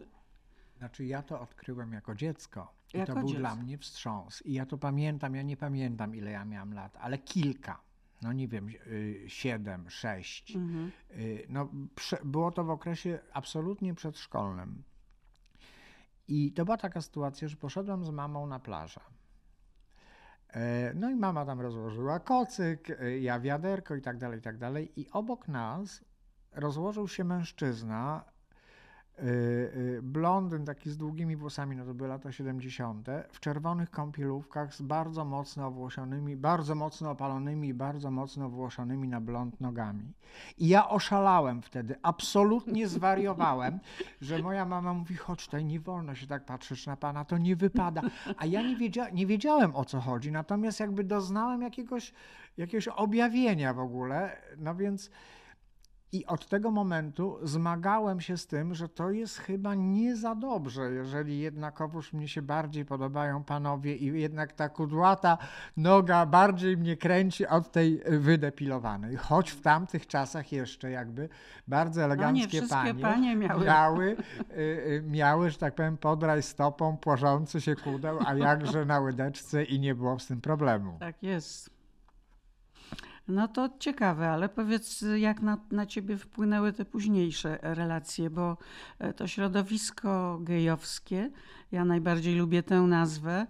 [0.77, 2.73] Znaczy ja to odkryłem jako dziecko.
[2.93, 3.39] I Jako to był dziecko.
[3.39, 4.45] dla mnie wstrząs.
[4.45, 7.81] I ja to pamiętam, ja nie pamiętam ile ja miałam lat, ale kilka.
[8.21, 10.55] no nie wiem, y, 7, 6.
[10.55, 10.91] Mhm.
[11.11, 11.69] Y, No,
[12.23, 14.83] było to w okresie absolutnie przedszkolnym.
[16.27, 18.99] I to była taka sytuacja, że poszedłem z mamą na plażę.
[20.53, 24.57] E, No i mama tam rozłożyła kocyk, e, ja wiaderko i tak dalej, i tak
[24.57, 25.01] dalej.
[25.01, 26.01] I obok nas
[26.51, 28.25] rozłożył się mężczyzna,
[30.01, 35.25] blondyn taki z długimi włosami, no to były lata 70., w czerwonych kąpielówkach z bardzo
[35.25, 40.13] mocno owłosionymi, bardzo mocno opalonymi i bardzo mocno owłosionymi na blond nogami.
[40.57, 43.79] I ja oszalałem wtedy, absolutnie zwariowałem,
[44.21, 47.55] że moja mama mówi, chodź tutaj, nie wolno się tak patrzeć na pana, to nie
[47.55, 48.01] wypada.
[48.37, 52.13] A ja nie, wiedzia nie wiedziałem o co chodzi, natomiast jakby doznałem jakiegoś,
[52.57, 55.11] jakiegoś objawienia w ogóle, no więc
[56.11, 60.91] i od tego momentu zmagałem się z tym, że to jest chyba nie za dobrze,
[60.91, 65.37] jeżeli jednakowoż mnie się bardziej podobają panowie i jednak ta kudłata
[65.77, 69.15] noga bardziej mnie kręci od tej wydepilowanej.
[69.15, 71.29] Choć w tamtych czasach jeszcze jakby
[71.67, 73.65] bardzo No eleganckie wszystkie panie, panie miały.
[73.65, 74.17] miały,
[74.51, 79.63] y, y, miały, że tak powiem, podraj stopą płażący się kudeł, a jakże na łydeczce
[79.63, 80.97] i nie było z tym problemu.
[80.99, 81.78] Tak jest.
[83.29, 88.57] No to ciekawe, ale powiedz, jak na, na ciebie wpłynęły te późniejsze relacje, bo
[88.99, 91.29] e, to środowisko gejowskie,
[91.71, 93.47] ja najbardziej lubię tę nazwę,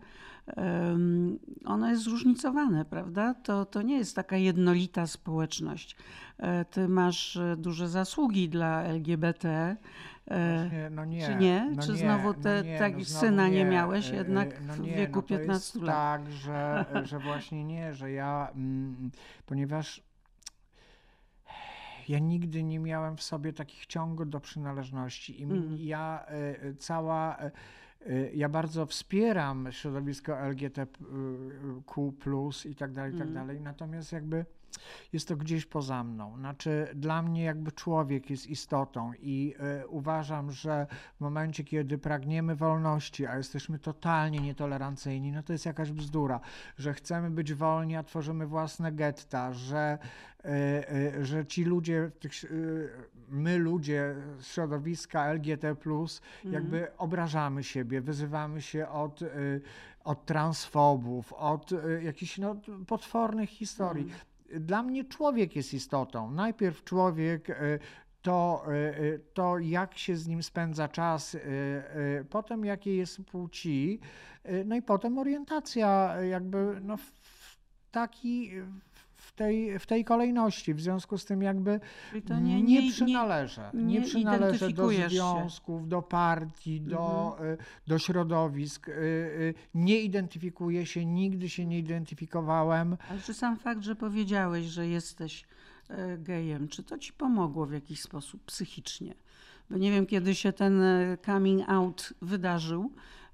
[1.65, 3.33] ono jest zróżnicowane, prawda?
[3.33, 5.95] To, to nie jest taka jednolita społeczność.
[6.37, 9.49] E, Ty masz e, duże zasługi dla LGBT.
[10.27, 11.71] e, Właśnie, no nie, czy nie?
[11.75, 14.15] No Czy nie, znowu te- no nie, tak no znowu syna nie miałeś y, y,
[14.15, 16.21] jednak w nie, wieku no to jest 15 lat?
[16.23, 19.11] Tak, że, że właśnie nie, że ja, mm,
[19.45, 20.03] ponieważ
[22.07, 25.77] ja nigdy nie miałem w sobie takich ciągów do przynależności i Mm.
[25.77, 26.25] ja
[26.63, 27.51] y, cała, y,
[28.33, 31.01] ja bardzo wspieram środowisko LGBTQ+,
[32.65, 33.33] i tak dalej, i tak Mm.
[33.33, 34.45] dalej, natomiast jakby
[35.13, 36.37] jest to gdzieś poza mną.
[36.37, 42.55] Znaczy, dla mnie jakby człowiek jest istotą i y, uważam, że w momencie, kiedy pragniemy
[42.55, 46.39] wolności, a jesteśmy totalnie nietolerancyjni, no to jest jakaś bzdura,
[46.77, 49.97] że chcemy być wolni, a tworzymy własne getta, że,
[50.45, 50.49] y,
[51.19, 52.11] y, że ci ludzie,
[53.29, 55.75] my ludzie z środowiska LGBT+,
[56.43, 59.19] jakby obrażamy siebie, wyzywamy się od,
[60.03, 62.55] od transfobów, od jakichś no,
[62.87, 64.11] potwornych historii.
[64.59, 66.31] Dla mnie człowiek jest istotą.
[66.31, 67.79] Najpierw człowiek, y,
[68.21, 71.37] to, y, y, to jak się z nim spędza czas,
[72.29, 73.99] potem jakie jest płci,
[74.65, 76.97] no i potem orientacja jakby no,
[77.91, 78.51] taki,
[79.39, 80.73] tej, w tej kolejności.
[80.73, 81.79] W związku z tym jakby
[82.29, 83.71] nie, nie, nie, przynależę.
[83.73, 84.91] Nie, nie przynależę do.
[84.91, 85.09] Mhm.
[85.09, 88.87] związków, do partii, do, y, do środowisk.
[88.87, 92.97] y, y, Nie identyfikuję się, nigdy się nie identyfikowałem.
[93.09, 95.45] Ale czy sam fakt, że powiedziałeś, że jesteś
[96.17, 99.13] gejem, czy to ci pomogło w jakiś sposób psychicznie?
[99.69, 100.81] Bo nie wiem, kiedy się ten
[101.25, 102.91] coming out wydarzył,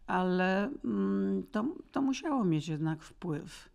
[0.07, 3.74] ale mm, to, to musiało mieć jednak wpływ.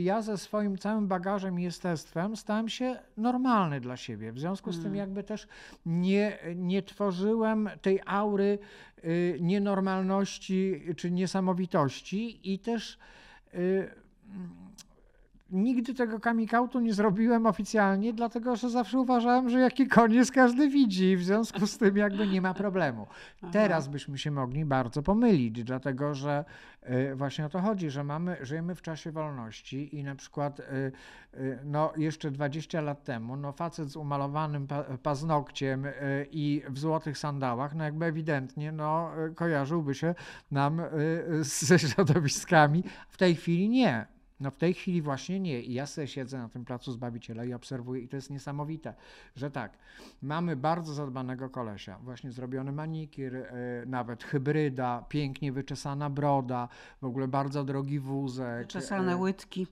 [0.00, 4.32] Ja ze swoim całym bagażem i jestestwem stałem się normalny dla siebie.
[4.32, 4.96] W związku z tym Mm.
[4.96, 5.48] jakby też
[5.86, 8.58] nie, nie tworzyłem tej aury
[9.04, 12.98] y, nienormalności czy niesamowitości i też
[13.54, 13.90] y,
[15.50, 20.68] nigdy tego coming outu nie zrobiłem oficjalnie, dlatego że zawsze uważałem, że jaki koniec każdy
[20.68, 21.16] widzi.
[21.16, 23.06] W związku z tym jakby nie ma problemu.
[23.42, 23.52] Aha.
[23.52, 26.44] Teraz byśmy się mogli bardzo pomylić, dlatego że
[26.90, 30.62] y, właśnie o to chodzi, że mamy, żyjemy w czasie wolności i na przykład y,
[31.34, 35.86] y, no, jeszcze 20 lat temu no, facet z umalowanym pa, paznokciem
[36.30, 40.14] i w złotych sandałach, no jakby ewidentnie no, kojarzyłby się
[40.50, 40.82] nam
[41.40, 42.84] ze środowiskami.
[43.08, 44.15] W tej chwili nie.
[44.40, 45.60] No w tej chwili właśnie nie.
[45.60, 48.94] I ja sobie siedzę na tym placu Zbawiciela i obserwuję i to jest niesamowite,
[49.36, 49.78] że tak,
[50.22, 53.46] mamy bardzo zadbanego kolesia, właśnie zrobiony manikir, y,
[53.86, 56.68] nawet hybryda, pięknie wyczesana broda,
[57.02, 58.66] w ogóle bardzo drogi wózek.
[58.66, 59.66] Czesane y, łydki.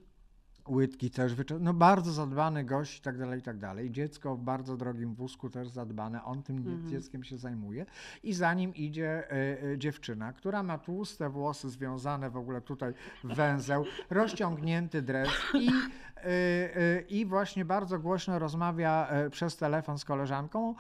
[0.68, 3.90] Łydki też, wycze- no bardzo zadbany gość i tak dalej, i tak dalej.
[3.90, 6.88] Dziecko w bardzo drogim wózku też zadbane, on tym Mhm.
[6.88, 7.87] dzieckiem się zajmuje.
[8.22, 12.92] I za nim idzie e, e, dziewczyna, która ma tłuste włosy związane w ogóle tutaj
[13.24, 15.68] w węzeł, rozciągnięty dres i,
[16.16, 20.74] e, i właśnie bardzo głośno rozmawia przez telefon z koleżanką.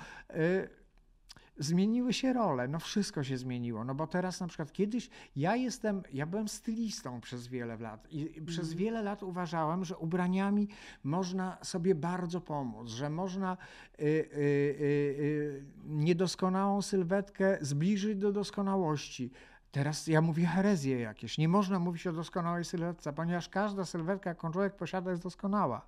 [1.58, 6.02] Zmieniły się role, no wszystko się zmieniło, no bo teraz na przykład kiedyś ja jestem,
[6.12, 8.78] ja byłem stylistą przez wiele lat i i przez Mhm.
[8.78, 10.68] wiele lat uważałem, że ubraniami
[11.04, 13.56] można sobie bardzo pomóc, że można
[14.00, 19.30] y, y, y, y, niedoskonałą sylwetkę zbliżyć do doskonałości.
[19.74, 21.38] Teraz ja mówię herezje jakieś.
[21.38, 25.86] Nie można mówić o doskonałej sylwetce, ponieważ każda sylwetka, jaką człowiek posiada, jest doskonała.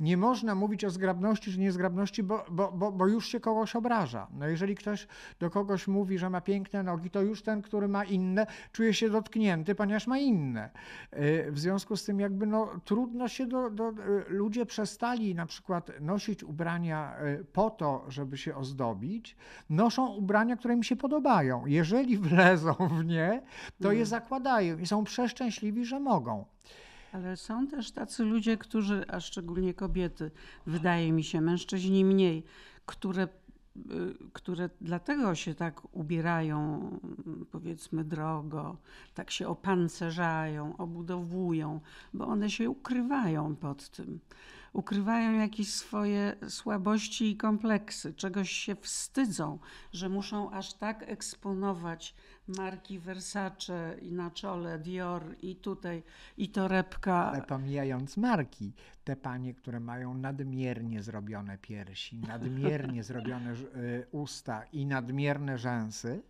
[0.00, 4.26] Nie można mówić o zgrabności czy niezgrabności, bo, bo, bo, bo już się kogoś obraża.
[4.38, 5.06] No jeżeli ktoś
[5.40, 9.10] do kogoś mówi, że ma piękne nogi, to już ten, który ma inne, czuje się
[9.10, 10.70] dotknięty, ponieważ ma inne.
[11.12, 13.88] Y, w związku z tym jakby no, trudno się do, do...
[13.88, 13.94] Y,
[14.28, 19.36] ludzie przestali na przykład nosić ubrania y, po to, żeby się ozdobić.
[19.70, 21.66] Noszą ubrania, które im się podobają.
[21.66, 23.23] Jeżeli wlezą w nie,
[23.82, 26.44] to je zakładają i są przeszczęśliwi, że mogą.
[27.12, 30.30] Ale są też tacy ludzie, którzy, a szczególnie kobiety,
[30.66, 32.44] wydaje mi się, mężczyźni mniej,
[32.86, 33.28] które, y,
[34.32, 36.90] które dlatego się tak ubierają,
[37.50, 38.76] powiedzmy, drogo,
[39.14, 41.80] tak się opancerzają, obudowują,
[42.14, 44.20] bo one się ukrywają pod tym
[44.74, 49.58] ukrywają jakieś swoje słabości i kompleksy, czegoś się wstydzą,
[49.92, 52.14] że muszą aż tak eksponować
[52.48, 56.02] marki Versace i na czole Dior i tutaj
[56.36, 57.14] i torebka.
[57.14, 58.72] Ale pomijając marki,
[59.04, 66.22] te panie, które mają nadmiernie zrobione piersi, nadmiernie zrobione y, usta i nadmierne rzęsy.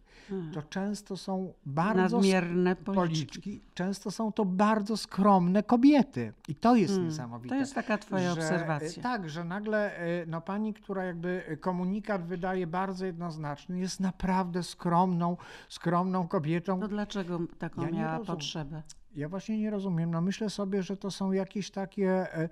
[0.52, 3.26] To często są bardzo nadmierne policzki.
[3.26, 3.60] policzki.
[3.74, 6.32] Często są to bardzo skromne kobiety.
[6.48, 7.08] I to jest hmm.
[7.08, 7.54] niesamowite.
[7.54, 9.02] To jest taka twoja że, obserwacja.
[9.02, 15.36] Tak, że nagle e, no, pani, która jakby komunikat wydaje bardzo jednoznaczny, jest naprawdę skromną,
[15.68, 16.80] skromną kobietą.
[16.80, 18.82] To dlaczego taką ja miała potrzebę?
[19.16, 20.10] Ja właśnie nie rozumiem.
[20.10, 22.48] No myślę sobie, że to są jakieś takie e, e,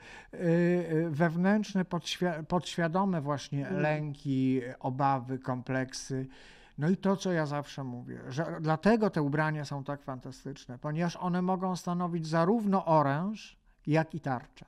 [1.11, 1.85] wewnętrzne,
[2.48, 3.83] podświadome właśnie hmm.
[3.83, 6.27] lęki, obawy, kompleksy.
[6.83, 11.16] No i to, co ja zawsze mówię, że dlatego te ubrania są tak fantastyczne, ponieważ
[11.16, 14.64] one mogą stanowić zarówno oręż, jak i tarczę.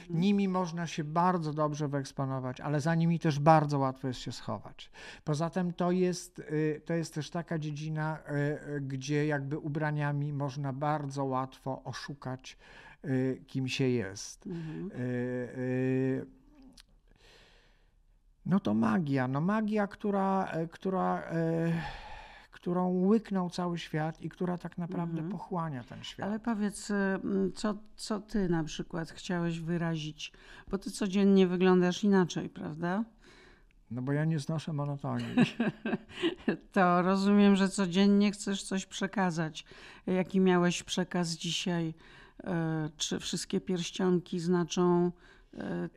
[0.00, 0.20] Mhm.
[0.20, 4.90] Nimi można się bardzo dobrze wyeksponować, ale za nimi też bardzo łatwo jest się schować.
[5.24, 10.32] Poza tym to jest, y, to jest też taka dziedzina, y, y, gdzie jakby ubraniami
[10.32, 12.58] można bardzo łatwo oszukać,
[13.46, 14.46] kim się jest.
[14.46, 14.90] Mhm.
[18.46, 21.72] No to magia, no magia, która, e, która, e,
[22.50, 25.30] którą łyknął cały świat i która tak naprawdę mhm.
[25.30, 26.28] pochłania ten świat.
[26.28, 27.18] Ale powiedz, e,
[27.54, 30.32] co, co ty na przykład chciałeś wyrazić,
[30.68, 33.04] bo ty codziennie wyglądasz inaczej, prawda?
[33.90, 35.36] No bo ja nie znoszę monotonii.
[36.72, 39.64] to rozumiem, że codziennie chcesz coś przekazać.
[40.06, 41.94] Jaki miałeś przekaz dzisiaj?
[42.44, 45.12] E, czy wszystkie pierścionki znaczą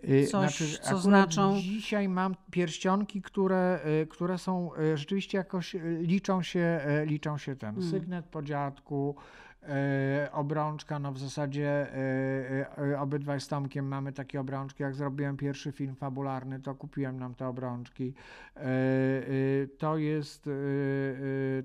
[0.01, 1.59] coś, znaczy, co znaczą.
[1.59, 7.75] Dzisiaj mam pierścionki, które, y, które są y, rzeczywiście jakoś liczą się, liczą się ten
[7.75, 7.91] hmm.
[7.91, 9.15] sygnet po dziadku,
[10.31, 14.83] obrączka, no w zasadzie e, e, obydwaj z Tomkiem mamy takie obrączki.
[14.83, 18.13] Jak zrobiłem pierwszy film fabularny, to kupiłem nam te obrączki.
[19.77, 20.49] To jest,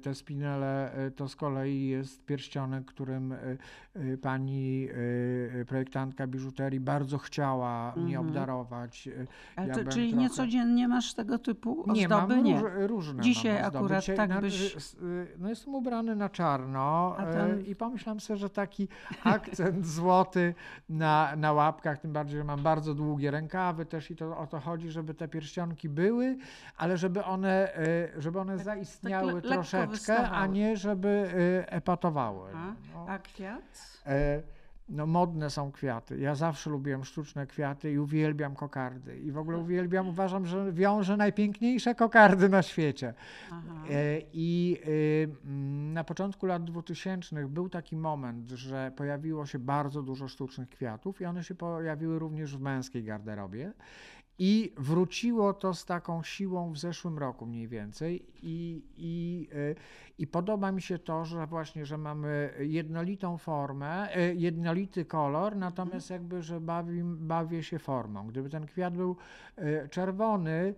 [0.03, 3.35] te spinele, to z kolei jest pierścionek, którym
[4.23, 4.89] pani
[5.67, 8.07] projektantka biżuterii bardzo chciała mhm.
[8.07, 9.09] mnie obdarować.
[9.57, 10.23] Ja to, czyli trochę...
[10.23, 11.99] niecodziennie masz tego typu ozdoby?
[11.99, 12.61] Nie, mam nie.
[12.61, 14.77] Róż, różne Dzisiaj akurat Dzisiaj, tak byś...
[15.39, 17.17] No jestem ubrany na czarno
[17.67, 18.89] i pan pomyślałem sobie, że taki
[19.25, 20.55] akcent złoty
[20.89, 24.61] na, na łapkach, tym bardziej, że mam bardzo długie rękawy też i to o to
[24.61, 26.39] chodzi, żeby te pierścionki były,
[26.77, 31.31] ale żeby one, e, żeby one tak, zaistniały tak troszeczkę, a nie żeby
[31.69, 32.51] e, epatowały.
[32.55, 33.07] A, no.
[33.09, 34.01] a kwiat?
[34.91, 36.19] No modne są kwiaty.
[36.19, 39.19] Ja zawsze lubiłem sztuczne kwiaty i uwielbiam kokardy.
[39.19, 43.15] I w ogóle uwielbiam, uważam, że wiążę najpiękniejsze kokardy na świecie.
[43.51, 43.85] Aha.
[43.91, 50.03] E, I y, mm, na początku lat 2000 był taki moment, że pojawiło się bardzo
[50.03, 53.73] dużo sztucznych kwiatów i one się pojawiły również w męskiej garderobie.
[54.43, 58.23] I wróciło to z taką siłą w zeszłym roku mniej więcej.
[58.43, 59.75] I, i, y,
[60.19, 66.11] i podoba mi się to, że właśnie, że mamy jednolitą formę, y, jednolity kolor, natomiast
[66.11, 66.21] mhm.
[66.21, 68.27] jakby, że bawi, bawię się formą.
[68.27, 69.17] Gdyby ten kwiat był
[69.59, 70.75] y, czerwony,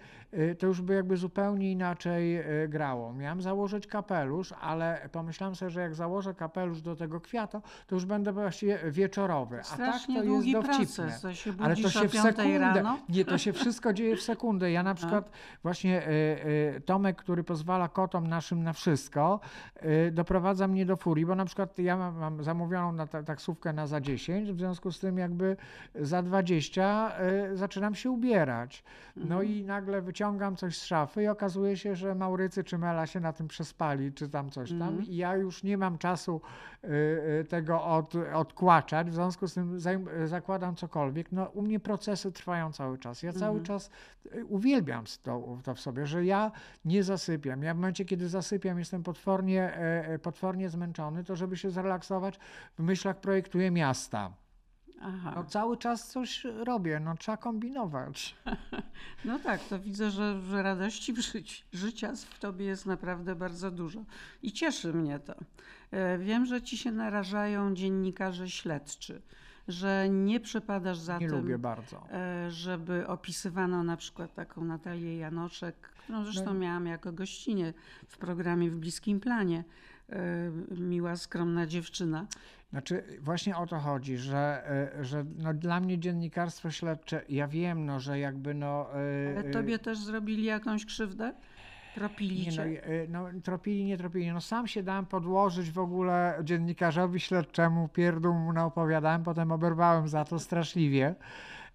[0.59, 3.13] to już by jakby zupełnie inaczej grało.
[3.13, 8.05] Miałem założyć kapelusz, ale pomyślałem sobie, że jak założę kapelusz do tego kwiata, to już
[8.05, 9.61] będę właściwie wieczorowy.
[9.61, 10.87] A Strasznie tak to jest dowcipne.
[10.87, 12.59] Proces, to się ale to się w sekundę.
[12.59, 12.99] Rano?
[13.09, 14.73] Nie, to się wszystko dzieje w sekundę.
[14.73, 15.31] Ja na przykład
[15.63, 16.11] właśnie y,
[16.77, 19.41] y, Tomek, który pozwala kotom naszym na wszystko,
[20.07, 23.87] y, doprowadza mnie do furii, bo na przykład ja mam, zamówioną na ta, taksówkę na
[23.87, 25.57] za 10, w związku z tym jakby
[25.95, 27.13] za 20
[27.55, 28.85] zaczynam się ubierać.
[29.17, 29.45] No mhm.
[29.45, 33.33] i nagle wyciągam coś z szafy i okazuje się, że Maurycy czy Mela się na
[33.33, 35.05] tym przespali, czy tam coś tam mhm.
[35.05, 36.41] i ja już nie mam czasu
[37.49, 39.79] tego od, odkłaczać, w związku z tym
[40.25, 41.33] zakładam cokolwiek.
[41.33, 43.23] No u mnie procesy trwają cały czas.
[43.23, 43.91] Ja cały cały czas
[44.35, 46.53] y, uwielbiam to, to w sobie, że ja
[46.85, 47.63] nie zasypiam.
[47.63, 52.39] Ja w momencie, kiedy zasypiam, jestem potwornie, e, e, potwornie zmęczony, to żeby się zrelaksować,
[52.79, 54.33] w myślach projektuję miasta.
[55.01, 55.33] Aha.
[55.37, 58.37] No, cały czas coś robię, no trzeba kombinować.
[59.25, 61.15] No tak, to widzę, że, że radości
[61.73, 64.05] życia w tobie jest naprawdę bardzo dużo
[64.43, 65.35] i cieszy mnie to.
[65.91, 69.23] E, wiem, że ci się narażają dziennikarze śledczy
[69.69, 72.07] że nie przepadasz za nie tym, lubię bardzo.
[72.13, 76.55] E, żeby opisywano na przykład taką Natalię Janoszek, którą zresztą no.
[76.55, 77.75] miałam jako gościnie
[78.09, 79.65] w programie w Bliskim Planie.
[80.09, 82.27] E, miła, skromna dziewczyna.
[82.71, 84.63] Znaczy, właśnie o to chodzi, że,
[84.99, 88.87] e, że no dla mnie dziennikarstwo śledcze, ja wiem, no, że jakby no...
[89.37, 91.35] Ale tobie też zrobili jakąś krzywdę?
[91.95, 92.81] Tropili nie?
[93.09, 94.33] No, no, tropili, nie tropili.
[94.33, 100.25] No sam się dałem podłożyć w ogóle dziennikarzowi śledczemu, pierdół mu naopowiadałem, potem oberwałem za
[100.25, 101.15] to straszliwie.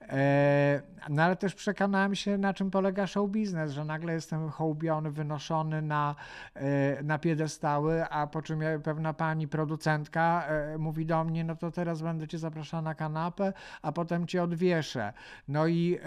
[0.02, 5.12] E, no ale też przekonałem się, na czym polega show biznes, że nagle jestem hołbiony,
[5.12, 6.16] wynoszony na,
[6.54, 11.72] e, na piedestały, a po czym pewna pani producentka e, mówi do mnie, no to
[11.72, 15.14] teraz będę cię zapraszała na kanapę, a potem cię odwieszę.
[15.48, 16.00] No i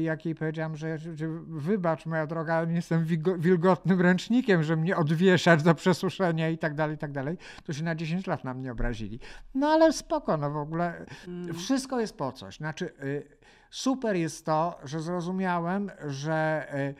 [0.00, 0.98] jak jej powiedziałam, że,
[1.46, 3.04] wybacz moja droga, ale nie jestem
[3.38, 7.84] wilgotnym ręcznikiem, że mnie odwieszać do przesuszenia i tak dalej, i tak dalej, to się
[7.84, 9.20] na 10 lat na mnie obrazili.
[9.54, 11.54] No ale spoko, no w ogóle mm.
[11.54, 12.56] wszystko jest po coś.
[12.56, 13.23] Znaczy y,
[13.74, 16.94] Super jest to, że zrozumiałem, że e, e,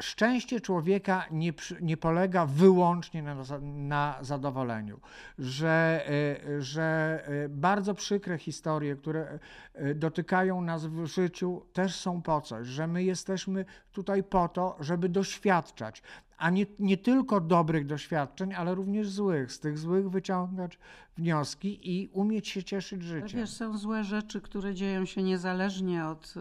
[0.00, 5.00] szczęście człowieka nie, nie polega wyłącznie na, na zadowoleniu,
[5.38, 6.04] że,
[6.46, 9.38] e, że bardzo przykre historie, które
[9.94, 15.08] dotykają nas w życiu, też są po coś, że my jesteśmy tutaj po to, żeby
[15.08, 16.02] doświadczać,
[16.38, 19.52] a nie, nie tylko dobrych doświadczeń, ale również złych.
[19.52, 20.78] Z tych złych wyciągać
[21.18, 23.40] wnioski i umieć się cieszyć życiem.
[23.40, 26.34] Wiesz, są złe rzeczy, które dzieją się niezależnie od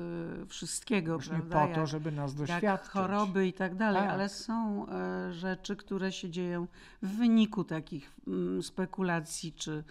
[0.43, 1.67] y, wszystkiego, Właśnie prawda?
[1.67, 2.63] po to, jak, żeby nas doświadczyć.
[2.63, 4.11] Jak choroby i tak dalej, tak.
[4.11, 4.85] ale są
[5.29, 6.67] y, rzeczy, które się dzieją
[7.01, 8.15] w wyniku takich
[8.59, 9.83] y, spekulacji czy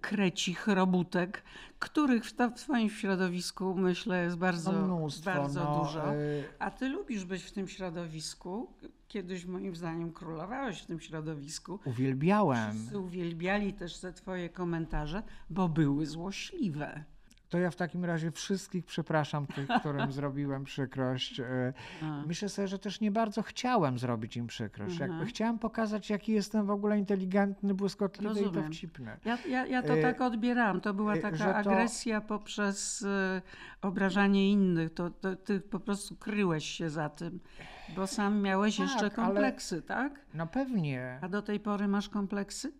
[0.00, 1.42] krecich robótek,
[1.78, 6.14] których w, w twoim środowisku myślę jest bardzo, no mnóstwo, bardzo no, dużo.
[6.14, 8.72] Y, A ty lubisz być w tym środowisku,
[9.08, 11.78] kiedyś moim zdaniem królowałeś w tym środowisku.
[11.84, 12.74] Uwielbiałem.
[12.74, 17.04] Wszyscy uwielbiali też te twoje komentarze, bo były złośliwe
[17.52, 21.40] to ja w takim razie wszystkich przepraszam tych, którym zrobiłem przykrość.
[21.40, 21.72] E,
[22.26, 24.98] myślę sobie, że też nie bardzo chciałem zrobić im przykrość.
[24.98, 25.28] Jakby mhm.
[25.28, 28.50] chciałem pokazać, jaki jestem w ogóle inteligentny, błyskotliwy Rozumiem.
[28.50, 29.16] i dowcipny.
[29.24, 30.80] Ja, ja, ja to e, tak odbierałam.
[30.80, 31.56] To była e, taka to...
[31.56, 33.06] agresja poprzez
[33.82, 34.94] obrażanie innych.
[34.94, 37.40] To, to, ty po prostu kryłeś się za tym,
[37.96, 39.82] bo sam miałeś tak, jeszcze kompleksy, ale...
[39.82, 40.20] tak?
[40.34, 41.18] No pewnie.
[41.22, 42.72] A do tej pory masz kompleksy?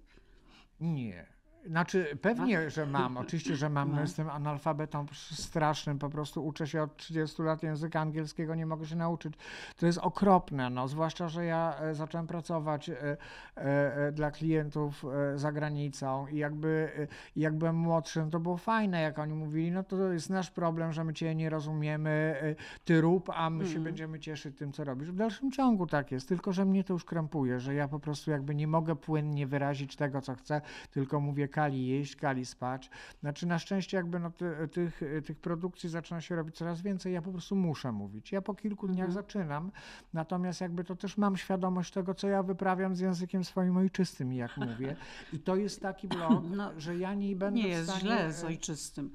[0.81, 1.32] Nie.
[1.67, 3.17] Znaczy, pewnie, że mam.
[3.17, 3.93] Oczywiście, że mam.
[3.95, 4.01] No.
[4.01, 5.99] Jestem analfabetą strasznym.
[5.99, 9.35] Po prostu uczę się od 30 lat języka angielskiego, nie mogę się nauczyć.
[9.77, 10.71] To jest okropne.
[10.71, 10.89] No.
[10.89, 13.17] Zwłaszcza, że ja e, zacząłem pracować e,
[13.55, 16.91] e, dla klientów za granicą i jakby
[17.37, 20.93] jak byłem młodszy, no to było fajne, jak oni mówili, no to jest nasz problem,
[20.93, 22.37] że my cię nie rozumiemy,
[22.85, 23.85] ty rób, a my się mm.
[23.85, 25.11] będziemy cieszyć tym, co robisz.
[25.11, 28.31] W dalszym ciągu tak jest, tylko że mnie to już krępuje, że ja po prostu
[28.31, 32.91] jakby nie mogę płynnie wyrazić tego, co chcę, tylko mówię kali jeść, kali spać.
[33.21, 37.23] Znaczy na szczęście jakby no, ty, tych, tych produkcji zaczyna się robić coraz więcej, ja
[37.23, 38.33] po prostu muszę mówić.
[38.33, 39.13] Ja po kilku dniach mhm.
[39.13, 39.71] zaczynam,
[40.13, 44.57] natomiast jakby to też mam świadomość tego, co ja wyprawiam z językiem swoim ojczystym, jak
[44.57, 44.97] mówię.
[45.33, 48.45] I to jest taki blog, no, że ja nie będę Nie jest stanie, źle z
[48.45, 49.11] ojczystym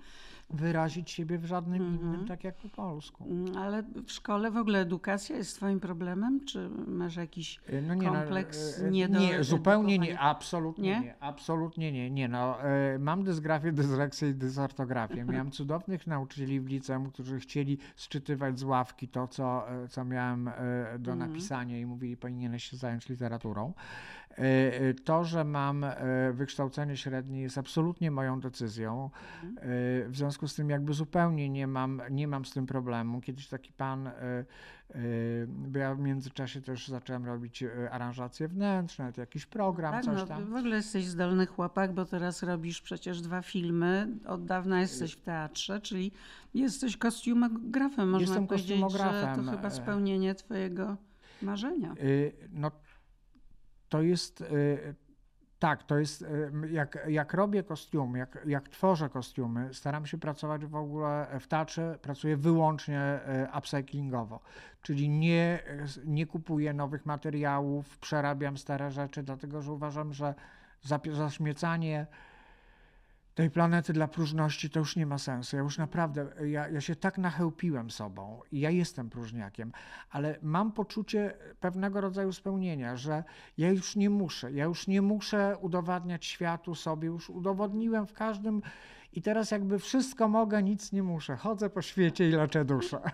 [0.50, 2.02] wyrazić siebie w żadnym -hmm.
[2.02, 3.24] innym, tak jak po polsku.
[3.30, 6.46] Mm, ale w szkole w ogóle edukacja jest twoim problemem?
[6.46, 11.00] Czy masz jakiś e, no nie, no, kompleks no, nie, nie zupełnie nie, absolutnie nie?
[11.00, 11.20] nie?
[11.20, 12.58] absolutnie nie, nie no,
[13.00, 15.26] mam dysgrafię, dysleksję i dysortografię.
[15.32, 20.50] Miałem cudownych nauczycieli w liceum, którzy chcieli sczytywać z ławki to, co, co miałem
[21.00, 21.18] do -hmm.
[21.18, 23.74] napisania i mówili, powinieneś się zająć literaturą.
[24.38, 25.96] E, to, że mam e,
[26.34, 29.10] wykształcenie średnie jest absolutnie moją decyzją.
[29.44, 29.58] Mhm.
[29.58, 29.62] E,
[30.10, 33.22] w związku z tym jakby zupełnie nie mam, nie mam z tym problemu.
[33.22, 34.10] Kiedyś taki pan,
[35.48, 40.46] bo ja w międzyczasie też zacząłem robić aranżacje wnętrzne, jakiś program, tak, coś no, tam.
[40.46, 44.08] W ogóle jesteś zdolny chłopak, bo teraz robisz przecież dwa filmy.
[44.26, 46.12] Od dawna jesteś w teatrze, czyli
[46.54, 48.10] jesteś kostiumografem.
[48.10, 49.46] Można Jestem powiedzieć, kostiumografem.
[49.46, 50.98] to chyba spełnienie twojego
[51.42, 51.96] marzenia.
[52.52, 52.72] No
[53.90, 54.96] to jest y,
[55.60, 60.66] tak, to jest y, jak, jak robię kostiumy, jak, jak tworzę kostiumy, staram się pracować
[60.66, 63.20] w ogóle w teatrze, pracuję wyłącznie
[63.54, 64.40] y, upcyclingowo,
[64.82, 65.60] czyli nie,
[66.06, 70.34] nie kupuję nowych materiałów, przerabiam stare rzeczy, dlatego że uważam, że
[71.12, 72.08] zaśmiecanie
[73.38, 75.56] tej planety dla próżności to już nie ma sensu.
[75.56, 79.72] Ja już naprawdę, ja, ja się tak nachełpiłem sobą i ja jestem próżniakiem,
[80.10, 83.24] ale mam poczucie pewnego rodzaju spełnienia, że
[83.58, 88.62] ja już nie muszę, ja już nie muszę udowadniać światu sobie, już udowodniłem w każdym
[89.14, 91.36] i teraz jakby wszystko mogę, nic nie muszę.
[91.36, 93.00] Chodzę po świecie i leczę duszę.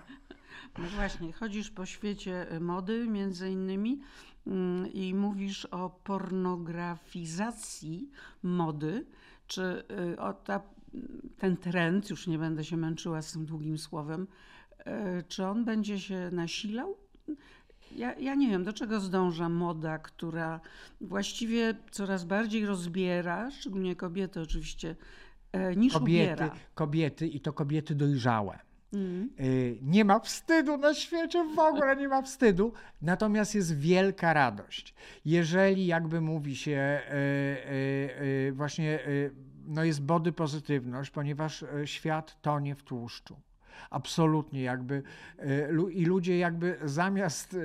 [0.79, 4.01] No właśnie, chodzisz po świecie mody między innymi
[4.47, 8.09] mm, i mówisz o pornografizacji
[8.43, 9.05] mody.
[9.47, 10.61] Czy y, ta,
[11.37, 14.27] ten trend, już nie będę się męczyła z tym długim słowem,
[14.79, 16.97] y, czy on będzie się nasilał?
[17.95, 20.59] Ja, ja nie wiem, do czego zdąża moda, która
[21.01, 24.95] właściwie coraz bardziej rozbiera, szczególnie kobiety oczywiście,
[25.71, 26.55] y, niż Kobiety, ubiera.
[26.75, 28.59] kobiety i to kobiety dojrzałe.
[28.93, 32.73] Y, Nie ma wstydu na świecie, w ogóle nie ma wstydu.
[33.01, 34.95] Natomiast jest wielka radość.
[35.25, 37.13] Jeżeli jakby mówi się y,
[38.47, 38.99] y, właśnie,
[39.65, 43.39] no jest body pozytywność, ponieważ świat tonie w tłuszczu.
[43.89, 45.03] Absolutnie jakby
[45.91, 47.57] i ludzie jakby zamiast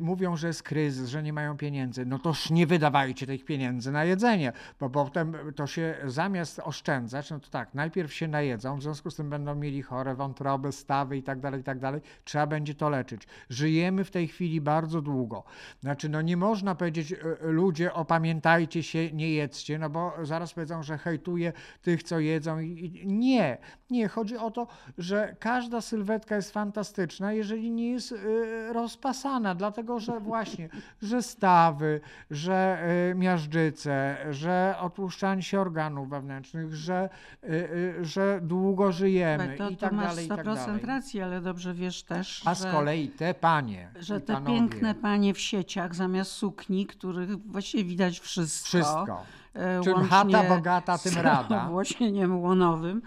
[0.00, 4.04] mówią, że jest kryzys, że nie mają pieniędzy, no toż nie wydawajcie tych pieniędzy na
[4.04, 9.10] jedzenie, bo potem to się zamiast oszczędzać, no to tak, najpierw się najedzą, w związku
[9.10, 12.00] z tym będą mieli chore wątroby, stawy i tak dalej, i tak dalej.
[12.24, 13.22] Trzeba będzie to leczyć.
[13.50, 15.44] Żyjemy w tej chwili bardzo długo.
[15.80, 20.52] Znaczy, no nie można powiedzieć y, y, ludzie, opamiętajcie się, nie jedzcie, no bo zaraz
[20.52, 21.52] powiedzą, że hejtuje
[21.82, 22.60] tych, co jedzą.
[22.60, 23.58] I, nie,
[23.94, 24.08] nie.
[24.08, 24.66] Chodzi o to,
[24.98, 30.68] że każda sylwetka jest fantastyczna, jeżeli nie jest y, rozpasana, dlatego że właśnie,
[31.02, 37.08] że stawy, że y, miażdżyce, że otłuszczanie się organów wewnętrznych, że,
[37.44, 40.82] y, że długo żyjemy to, i to tak masz dalej, i tak 100% dalej.
[40.86, 44.54] racji, ale dobrze wiesz też, A że, z kolei te panie że i te panowie,
[44.58, 49.22] piękne panie w sieciach zamiast sukni, których właściwie widać wszystko, wszystko.
[49.54, 51.64] e, Czym chata bogata, tym rada.
[51.66, 53.02] owłosieniem łonowym,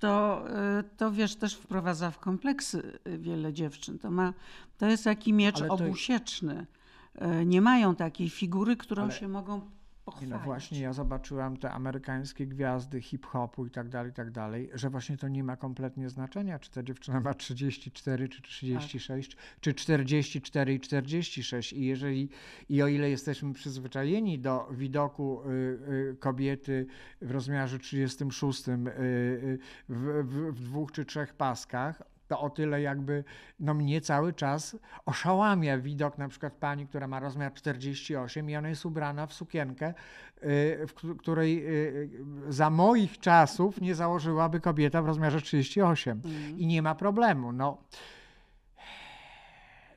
[0.00, 3.98] to, e, to wiesz, też wprowadza w kompleksy e, wiele dziewczyn.
[3.98, 4.32] To, ma,
[4.78, 6.66] to jest taki miecz to- obusieczny.
[7.14, 9.60] E, Nie mają takiej figury, którą Ale- się mogą
[10.10, 10.30] pochwalić.
[10.30, 14.90] No właśnie, ja zobaczyłam te amerykańskie gwiazdy hip-hopu i tak dalej, i tak dalej, że
[14.90, 20.74] właśnie to nie ma kompletnie znaczenia, czy ta dziewczyna ma 34, czy 36, czy 44
[20.74, 21.72] i 46.
[21.72, 22.28] I jeżeli,
[22.68, 25.48] i o ile jesteśmy przyzwyczajeni do widoku y,
[26.12, 26.86] y, kobiety
[27.22, 29.58] w rozmiarze 36 y, y,
[29.88, 33.24] w, w, w dwóch czy trzech paskach, to o tyle jakby
[33.60, 34.76] no mnie cały czas
[35.06, 39.88] oszałamia widok na przykład pani, która ma rozmiar 48 i ona jest ubrana w sukienkę,
[40.42, 42.10] y, w któ- której y,
[42.48, 46.58] za moich czasów nie założyłaby kobieta w rozmiarze 38 Mhm.
[46.58, 47.52] i nie ma problemu.
[47.52, 47.78] No,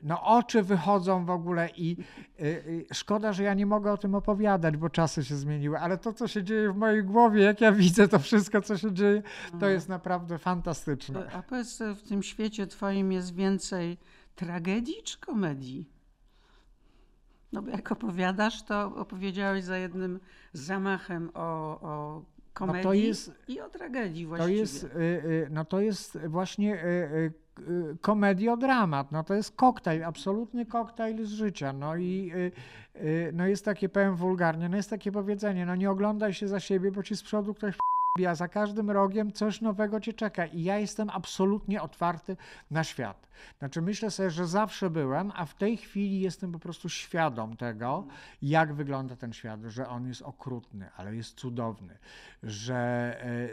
[0.04, 1.96] no oczy wychodzą w ogóle i
[2.40, 5.98] y, y, szkoda, że ja nie mogę o tym opowiadać, bo czasy się zmieniły, ale
[5.98, 9.22] to, co się dzieje w mojej głowie, jak ja widzę to wszystko, co się dzieje,
[9.60, 11.30] to jest naprawdę fantastyczne.
[11.32, 13.98] A powiedz, w tym świecie twoim jest więcej
[14.36, 15.88] tragedii czy komedii?
[17.52, 20.20] No bo jak opowiadasz, to opowiedziałeś za jednym
[20.52, 21.40] zamachem o,
[21.80, 22.22] o
[22.54, 24.56] komedii No jest- i o tragedii To właściwie.
[24.58, 26.84] jest, y, no to jest właśnie
[28.00, 32.52] komediodramat, no to jest koktajl, absolutny koktajl z życia, no i y,
[33.00, 36.60] y, no jest takie, powiem wulgarnie, no jest takie powiedzenie, no nie oglądaj się za
[36.60, 37.74] siebie, bo ci z przodu ktoś
[38.28, 40.46] a za każdym rogiem coś nowego cię czeka.
[40.46, 42.36] I ja jestem absolutnie otwarty
[42.70, 43.26] na świat.
[43.58, 48.06] Znaczy myślę sobie, że zawsze byłem, a w tej chwili jestem po prostu świadom tego,
[48.42, 51.98] jak wygląda ten świat, że on jest okrutny, ale jest cudowny,
[52.42, 52.74] że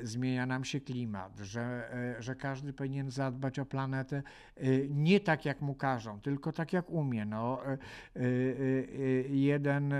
[0.01, 4.23] e, zmienia nam się klimat, że, e, że każdy powinien zadbać o planetę
[4.57, 7.25] e, nie tak, jak mu każą, tylko tak, jak umie.
[7.25, 7.61] No,
[9.29, 9.93] jeden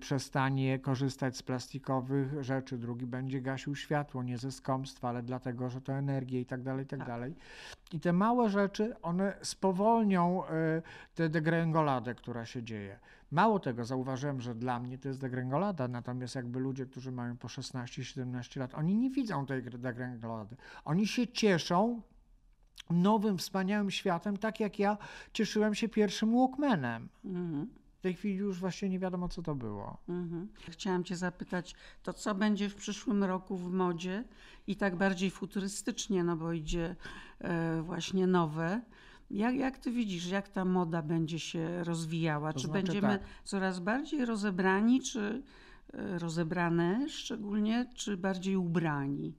[0.00, 5.80] przestanie korzystać z plastikowych rzeczy, drugi będzie gasił światło, nie ze skąpstwa, ale dlatego, że
[5.80, 7.34] to energia i tak dalej, i tak dalej.
[7.92, 10.82] I te małe rzeczy, one spowolnią e,
[11.14, 12.98] tę degrengoladę, która się dzieje.
[13.30, 17.48] Mało tego, zauważyłem, że dla mnie to jest degrengolada, natomiast jakby ludzie, którzy mają po
[17.48, 20.56] 16-17 lat, oni nie widzą tej degrengolady.
[20.84, 22.00] Oni się cieszą
[22.90, 24.98] nowym, wspaniałym światem, tak jak ja
[25.32, 27.08] cieszyłem się pierwszym Walkmanem.
[27.24, 27.83] Mhm.
[28.04, 29.98] W tej chwili już właśnie nie wiadomo, co to było.
[30.08, 30.48] Mhm.
[30.70, 34.24] Chciałam Cię zapytać, to co będzie w przyszłym roku w modzie
[34.66, 36.96] i tak bardziej futurystycznie, no bo idzie
[37.38, 38.80] e, właśnie nowe.
[39.30, 42.52] Jak, jak Ty widzisz, jak ta moda będzie się rozwijała?
[42.52, 43.28] To czy znaczy będziemy tak.
[43.44, 45.42] coraz bardziej rozebrani, czy
[45.92, 49.34] e, rozebrane szczególnie, czy bardziej ubrani?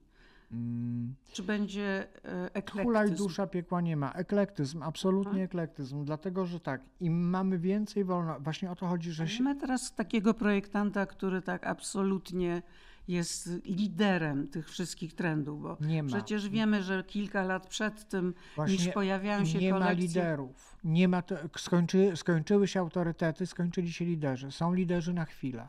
[0.56, 1.16] Mm.
[1.32, 3.24] Czy będzie e, Hulaj eklektyzm?
[3.24, 4.12] dusza piekła nie ma.
[4.12, 9.28] Eklektyzm, absolutnie eklektyzm, dlatego że tak, im mamy więcej wolności, właśnie o to chodzi, że
[9.28, 12.62] się Mamy teraz takiego projektanta, który tak absolutnie
[13.08, 16.08] jest liderem tych wszystkich trendów, bo Nie ma.
[16.10, 20.08] przecież wiemy, że kilka lat przed tym, niż Właśnie pojawiają się nie ma kolekcje...
[20.08, 20.78] liderów.
[20.84, 24.52] Nie ma to, skończy, skończyły się autorytety, skończyli się liderzy.
[24.52, 25.68] Są liderzy na chwilę.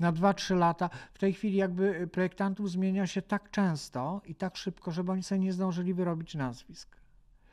[0.00, 0.90] Na 2-3 lata.
[1.14, 5.38] W tej chwili jakby projektantów zmienia się tak często i tak szybko, żeby oni sobie
[5.38, 6.96] nie zdążyli wyrobić nazwisk.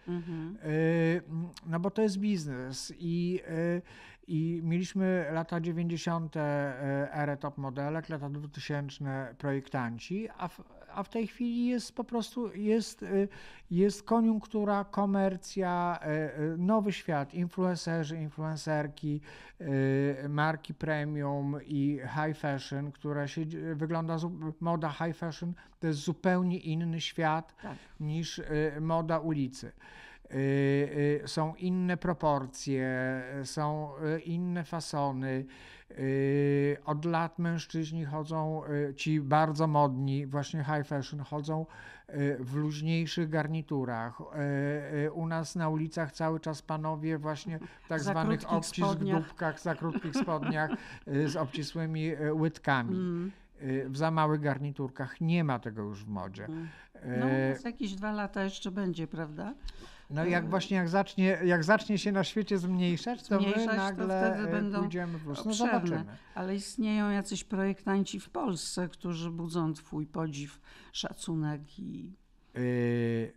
[0.08, 0.58] Mhm.
[0.66, 1.22] Y,
[1.66, 3.82] No bo to jest biznes i, y,
[4.28, 6.36] i mieliśmy lata 90.
[7.12, 10.62] erę top modelek, lata 2000 projektanci, a w,
[10.94, 13.28] a w tej chwili jest po prostu jest, y,
[13.72, 16.00] jest koniunktura, komercja,
[16.54, 19.22] y, nowy świat, influencerzy, influencerki,
[20.30, 23.42] marki premium i high fashion, która się
[23.76, 24.18] wygląda,
[24.60, 27.78] moda high fashion to jest zupełnie inny świat Tak.
[28.00, 28.42] niż
[28.82, 29.72] moda ulicy.
[30.34, 33.92] Y, y, Są inne proporcje, y, są
[34.26, 35.46] inne fasony.
[36.86, 38.62] Od lat mężczyźni chodzą,
[38.96, 41.66] ci bardzo modni, właśnie high fashion, chodzą
[42.40, 44.22] w luźniejszych garniturach.
[45.14, 49.76] U nas na ulicach cały czas panowie właśnie w tak Za zwanych obcisk dupkach, za
[49.76, 50.70] krótkich spodniach
[51.26, 52.96] z obcisłymi łydkami.
[52.96, 53.32] Mm.
[53.90, 56.48] W za małych garniturkach nie ma tego już w modzie.
[57.08, 59.54] No, E, za jakieś dwa lata jeszcze będzie, prawda?
[60.10, 63.78] No jak właśnie jak zacznie, jak zacznie się na świecie zmniejszać, to Zmniejszać, my to
[63.78, 65.46] nagle wtedy e, będą pójdziemy w.
[65.46, 66.06] No zobaczymy.
[66.36, 70.60] Ale istnieją jacyś projektanci w Polsce, którzy budzą twój podziw,
[70.92, 72.14] szacunek i
[72.56, 73.34] Yy,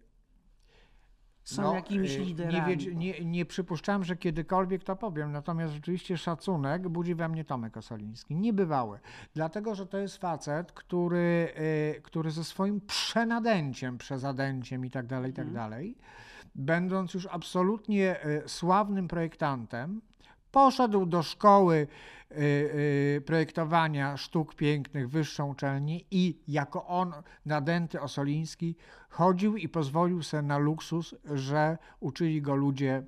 [1.46, 2.56] są no, jakimiś yy, liderami.
[2.56, 7.44] Nie, wiedz- nie, nie przypuszczałem, że kiedykolwiek to powiem, natomiast rzeczywiście szacunek budzi we mnie
[7.44, 8.34] Tomek Osoliński.
[8.36, 8.98] Niebywały.
[9.34, 11.48] Dlatego, że to jest facet, który,
[11.94, 15.70] yy, który ze swoim przenadęciem, przezadęciem i tak dalej, i tak Mhm.
[15.70, 15.96] dalej,
[16.54, 20.00] będąc już absolutnie yy, sławnym projektantem,
[20.50, 21.86] poszedł do szkoły
[22.32, 27.12] y, y, projektowania sztuk pięknych, wyższą uczelnię i jako on,
[27.46, 28.76] nadęty Osoliński,
[29.16, 33.02] chodził i pozwolił sobie na luksus, że uczyli go ludzie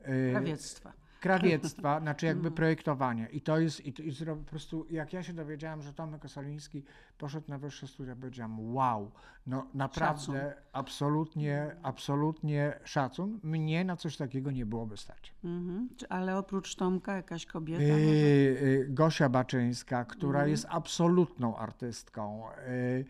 [0.00, 0.92] y, Krawiectwa.
[1.20, 2.54] krawiectwa, znaczy jakby Mhm.
[2.54, 3.28] projektowania.
[3.28, 6.82] I to jest, i to jest po prostu, jak ja się dowiedziałem, że Tomek Osoliński
[7.18, 9.10] poszedł na wyższe studia, powiedziałem, wow,
[9.46, 10.36] no naprawdę, Szacun.
[10.72, 13.40] absolutnie, absolutnie szacun.
[13.42, 15.32] Mnie na coś takiego nie byłoby stać.
[15.44, 15.88] Mhm.
[16.08, 17.82] Ale oprócz Tomka jakaś kobieta?
[17.82, 18.16] Yy, może?
[18.16, 20.50] yy, Gosia Baczyńska, która Mhm.
[20.50, 22.42] jest absolutną artystką.
[22.68, 23.04] Yy,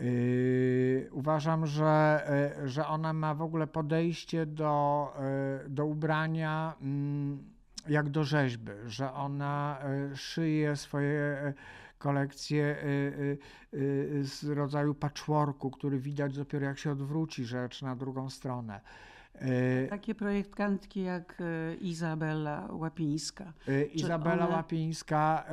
[0.00, 2.22] yy, uważam, że,
[2.60, 5.12] yy, że ona ma w ogóle podejście do,
[5.62, 7.54] yy, do ubrania mm,
[7.88, 9.78] jak do rzeźby, że ona
[10.14, 11.52] szyje swoje
[11.98, 12.76] kolekcje
[14.22, 18.80] z rodzaju patchworku, który widać dopiero jak się odwróci rzecz na drugą stronę.
[19.90, 21.42] Takie projektantki jak
[21.80, 23.52] Izabela Łapińska.
[23.92, 25.44] Izabela one- Łapińska.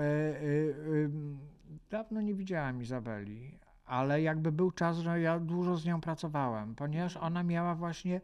[1.89, 7.17] Dawno nie widziałem Izabeli, ale jakby był czas, że ja dużo z nią pracowałem, ponieważ
[7.17, 8.21] ona miała właśnie.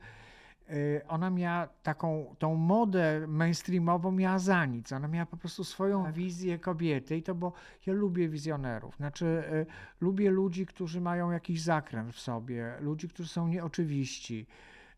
[0.70, 4.92] y, Ona miała taką, tą modę mainstreamową miała za nic.
[4.92, 6.14] Ona miała po prostu swoją Tak.
[6.14, 7.54] wizję kobiety i to bo
[7.86, 8.96] ja lubię wizjonerów.
[8.96, 9.66] Znaczy, y,
[10.02, 14.46] lubię ludzi, którzy mają jakiś zakręt w sobie, ludzi, którzy są nieoczywiści.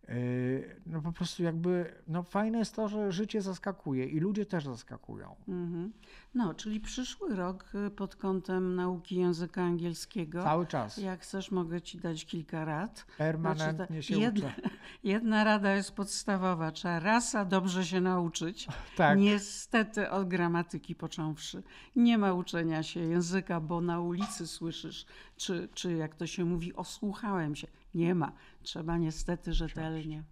[0.10, 4.66] Y, No po prostu jakby, no fajne jest to, że życie zaskakuje i ludzie też
[4.66, 5.36] zaskakują.
[5.48, 5.94] Mhm.
[6.36, 10.44] No, czyli przyszły rok e, pod kątem nauki języka angielskiego.
[10.44, 10.98] Cały czas.
[10.98, 13.06] Jak chcesz, mogę ci dać kilka rad.
[13.18, 14.70] Permanentnie Znaczy, się jedna, uczę.
[15.04, 16.72] jedna rada jest podstawowa.
[16.72, 18.68] Trzeba rasa dobrze się nauczyć.
[18.98, 19.20] Tak.
[19.20, 21.64] Niestety od gramatyki począwszy.
[21.96, 25.06] Nie ma uczenia się języka, bo na ulicy słyszysz,
[25.38, 27.68] czy, czy jak to się mówi, osłuchałem się.
[27.94, 28.34] Nie ma.
[28.64, 30.24] Trzeba niestety rzetelnie.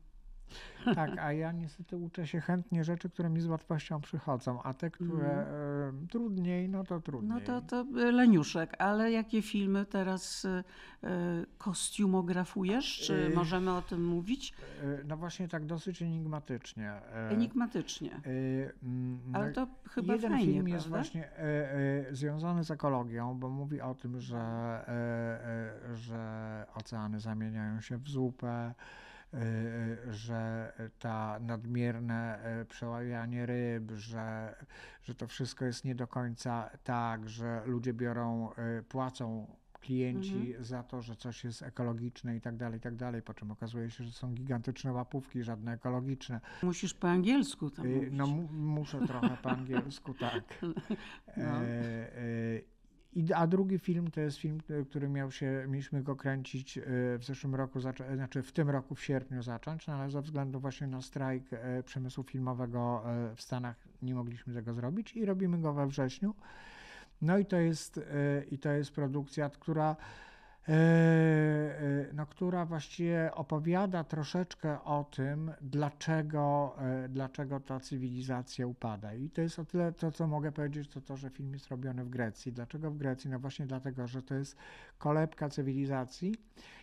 [0.96, 4.90] Tak, a ja niestety uczę się chętnie rzeczy, które mi z łatwością przychodzą, a te,
[4.92, 7.30] które e, trudniej, no to trudniej.
[7.30, 10.64] No to, to leniuszek, ale jakie filmy teraz y,
[11.04, 11.08] y,
[11.58, 12.98] kostiumografujesz?
[13.00, 14.54] Czy Y- możemy o tym mówić?
[14.84, 16.92] E, No właśnie tak dosyć enigmatycznie.
[16.92, 18.12] E, Enigmatycznie.
[18.12, 18.20] e,
[18.84, 20.98] mm, no, Ale to chyba Jeden fajnie, film jest prawda?
[20.98, 27.20] właśnie e, e, związany z ekologią, bo mówi o tym, że, e, e, że oceany
[27.20, 28.74] zamieniają się w zupę, e, e,
[30.10, 34.56] że ta nadmierne e, przeławianie ryb, że,
[35.04, 38.50] że to wszystko jest nie do końca tak, że ludzie biorą,
[38.90, 39.48] płacą
[39.80, 40.64] klienci Mhm.
[40.66, 43.92] za to, że coś jest ekologiczne i tak dalej, i tak dalej, po czym okazuje
[43.92, 46.42] się, że są gigantyczne łapówki, żadne ekologiczne.
[46.64, 48.10] Musisz po angielsku tam Y, mówić.
[48.14, 50.44] No mu, muszę trochę po angielsku, tak.
[51.38, 51.44] No.
[51.44, 52.77] E, e,
[53.18, 56.82] i, a drugi film to jest film, y, który miał się, mieliśmy go kręcić y,
[57.20, 60.60] w zeszłym roku, zaczą- znaczy w tym roku w sierpniu zacząć, no ale ze względu
[60.60, 65.60] właśnie na strajk e, przemysłu filmowego e, w Stanach nie mogliśmy tego zrobić i robimy
[65.60, 66.36] go we wrześniu.
[67.22, 70.27] No i to jest, e, i to jest produkcja, która, e, e,
[72.14, 79.14] no, która właściwie opowiada troszeczkę o tym, dlaczego, e, dlaczego ta cywilizacja upada.
[79.14, 82.04] I to jest o tyle to, co mogę powiedzieć, to to, że film jest robiony
[82.04, 82.54] w Grecji.
[82.54, 83.30] Dlaczego w Grecji?
[83.30, 84.58] No właśnie dlatego, że to jest
[84.98, 86.36] kolebka cywilizacji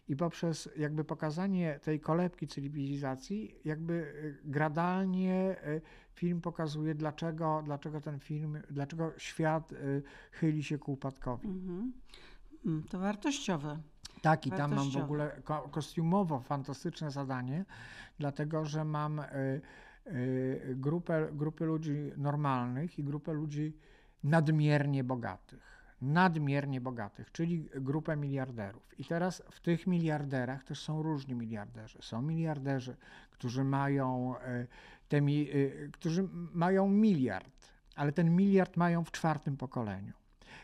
[0.09, 4.14] i poprzez jakby pokazanie tej kolebki cywilizacji, jakby
[4.45, 5.80] e, gradalnie e,
[6.14, 9.76] film pokazuje, dlaczego, dlaczego ten film, dlaczego świat e,
[10.30, 11.49] chyli się ku upadkowi.
[11.49, 11.93] Mm,
[12.90, 13.78] To wartościowe.
[14.22, 17.64] Tak, i tam mam w ogóle ko- kostiumowo fantastyczne zadanie,
[18.18, 19.24] dlatego że mam y,
[20.06, 23.76] y, grupę, grupę ludzi normalnych i grupę ludzi
[24.24, 25.74] nadmiernie bogatych.
[26.02, 29.00] Nadmiernie bogatych, czyli grupę miliarderów.
[29.00, 31.98] I teraz w tych miliarderach też są różni miliarderzy.
[32.02, 32.96] Są miliarderzy,
[33.30, 34.66] którzy mają, y,
[35.08, 40.12] te mi, y, którzy mają miliard, ale ten miliard mają w czwartym pokoleniu.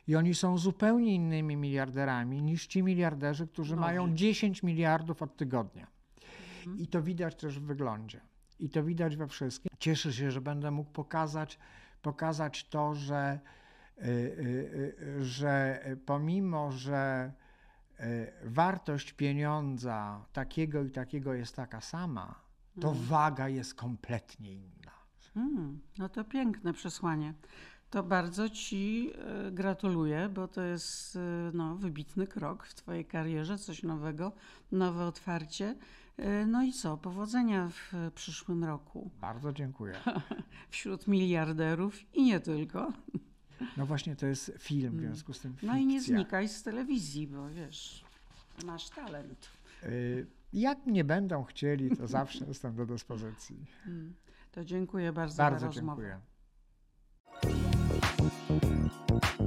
[0.08, 3.86] I oni są zupełnie innymi miliarderami niż ci miliarderzy, którzy Nowi.
[3.86, 5.86] mają 10 miliardów od tygodnia.
[6.58, 6.78] Mhm.
[6.78, 8.20] I to widać też w wyglądzie.
[8.58, 9.70] I to widać we wszystkim.
[9.78, 11.58] Cieszę się, że będę mógł pokazać,
[12.02, 13.40] pokazać to, że,
[13.98, 17.32] y, y, y, że pomimo, że
[18.00, 18.04] y,
[18.44, 22.34] wartość pieniądza takiego i takiego jest taka sama,
[22.80, 23.06] to Mhm.
[23.06, 24.90] waga jest kompletnie inna.
[25.36, 27.34] Mm, no to piękne przesłanie.
[27.90, 29.10] To bardzo Ci
[29.46, 31.20] e, gratuluję, bo to jest e,
[31.54, 34.32] no, wybitny krok w Twojej karierze, coś nowego,
[34.72, 35.76] nowe otwarcie.
[36.16, 36.96] E, No i co?
[36.96, 39.94] Powodzenia w przyszłym roku Bardzo dziękuję.
[40.70, 42.92] wśród miliarderów i nie tylko.
[43.76, 46.16] No właśnie to jest film, w związku z tym No i nie fikcja.
[46.16, 48.04] znikaj z telewizji, bo wiesz,
[48.64, 49.48] masz talent.
[50.52, 53.66] Jak mnie będą chcieli, to zawsze jestem do dyspozycji.
[53.86, 54.14] Mm.
[54.52, 56.02] To dziękuję bardzo, Bardzo za rozmowę.
[57.42, 57.79] dziękuję.
[59.08, 59.39] you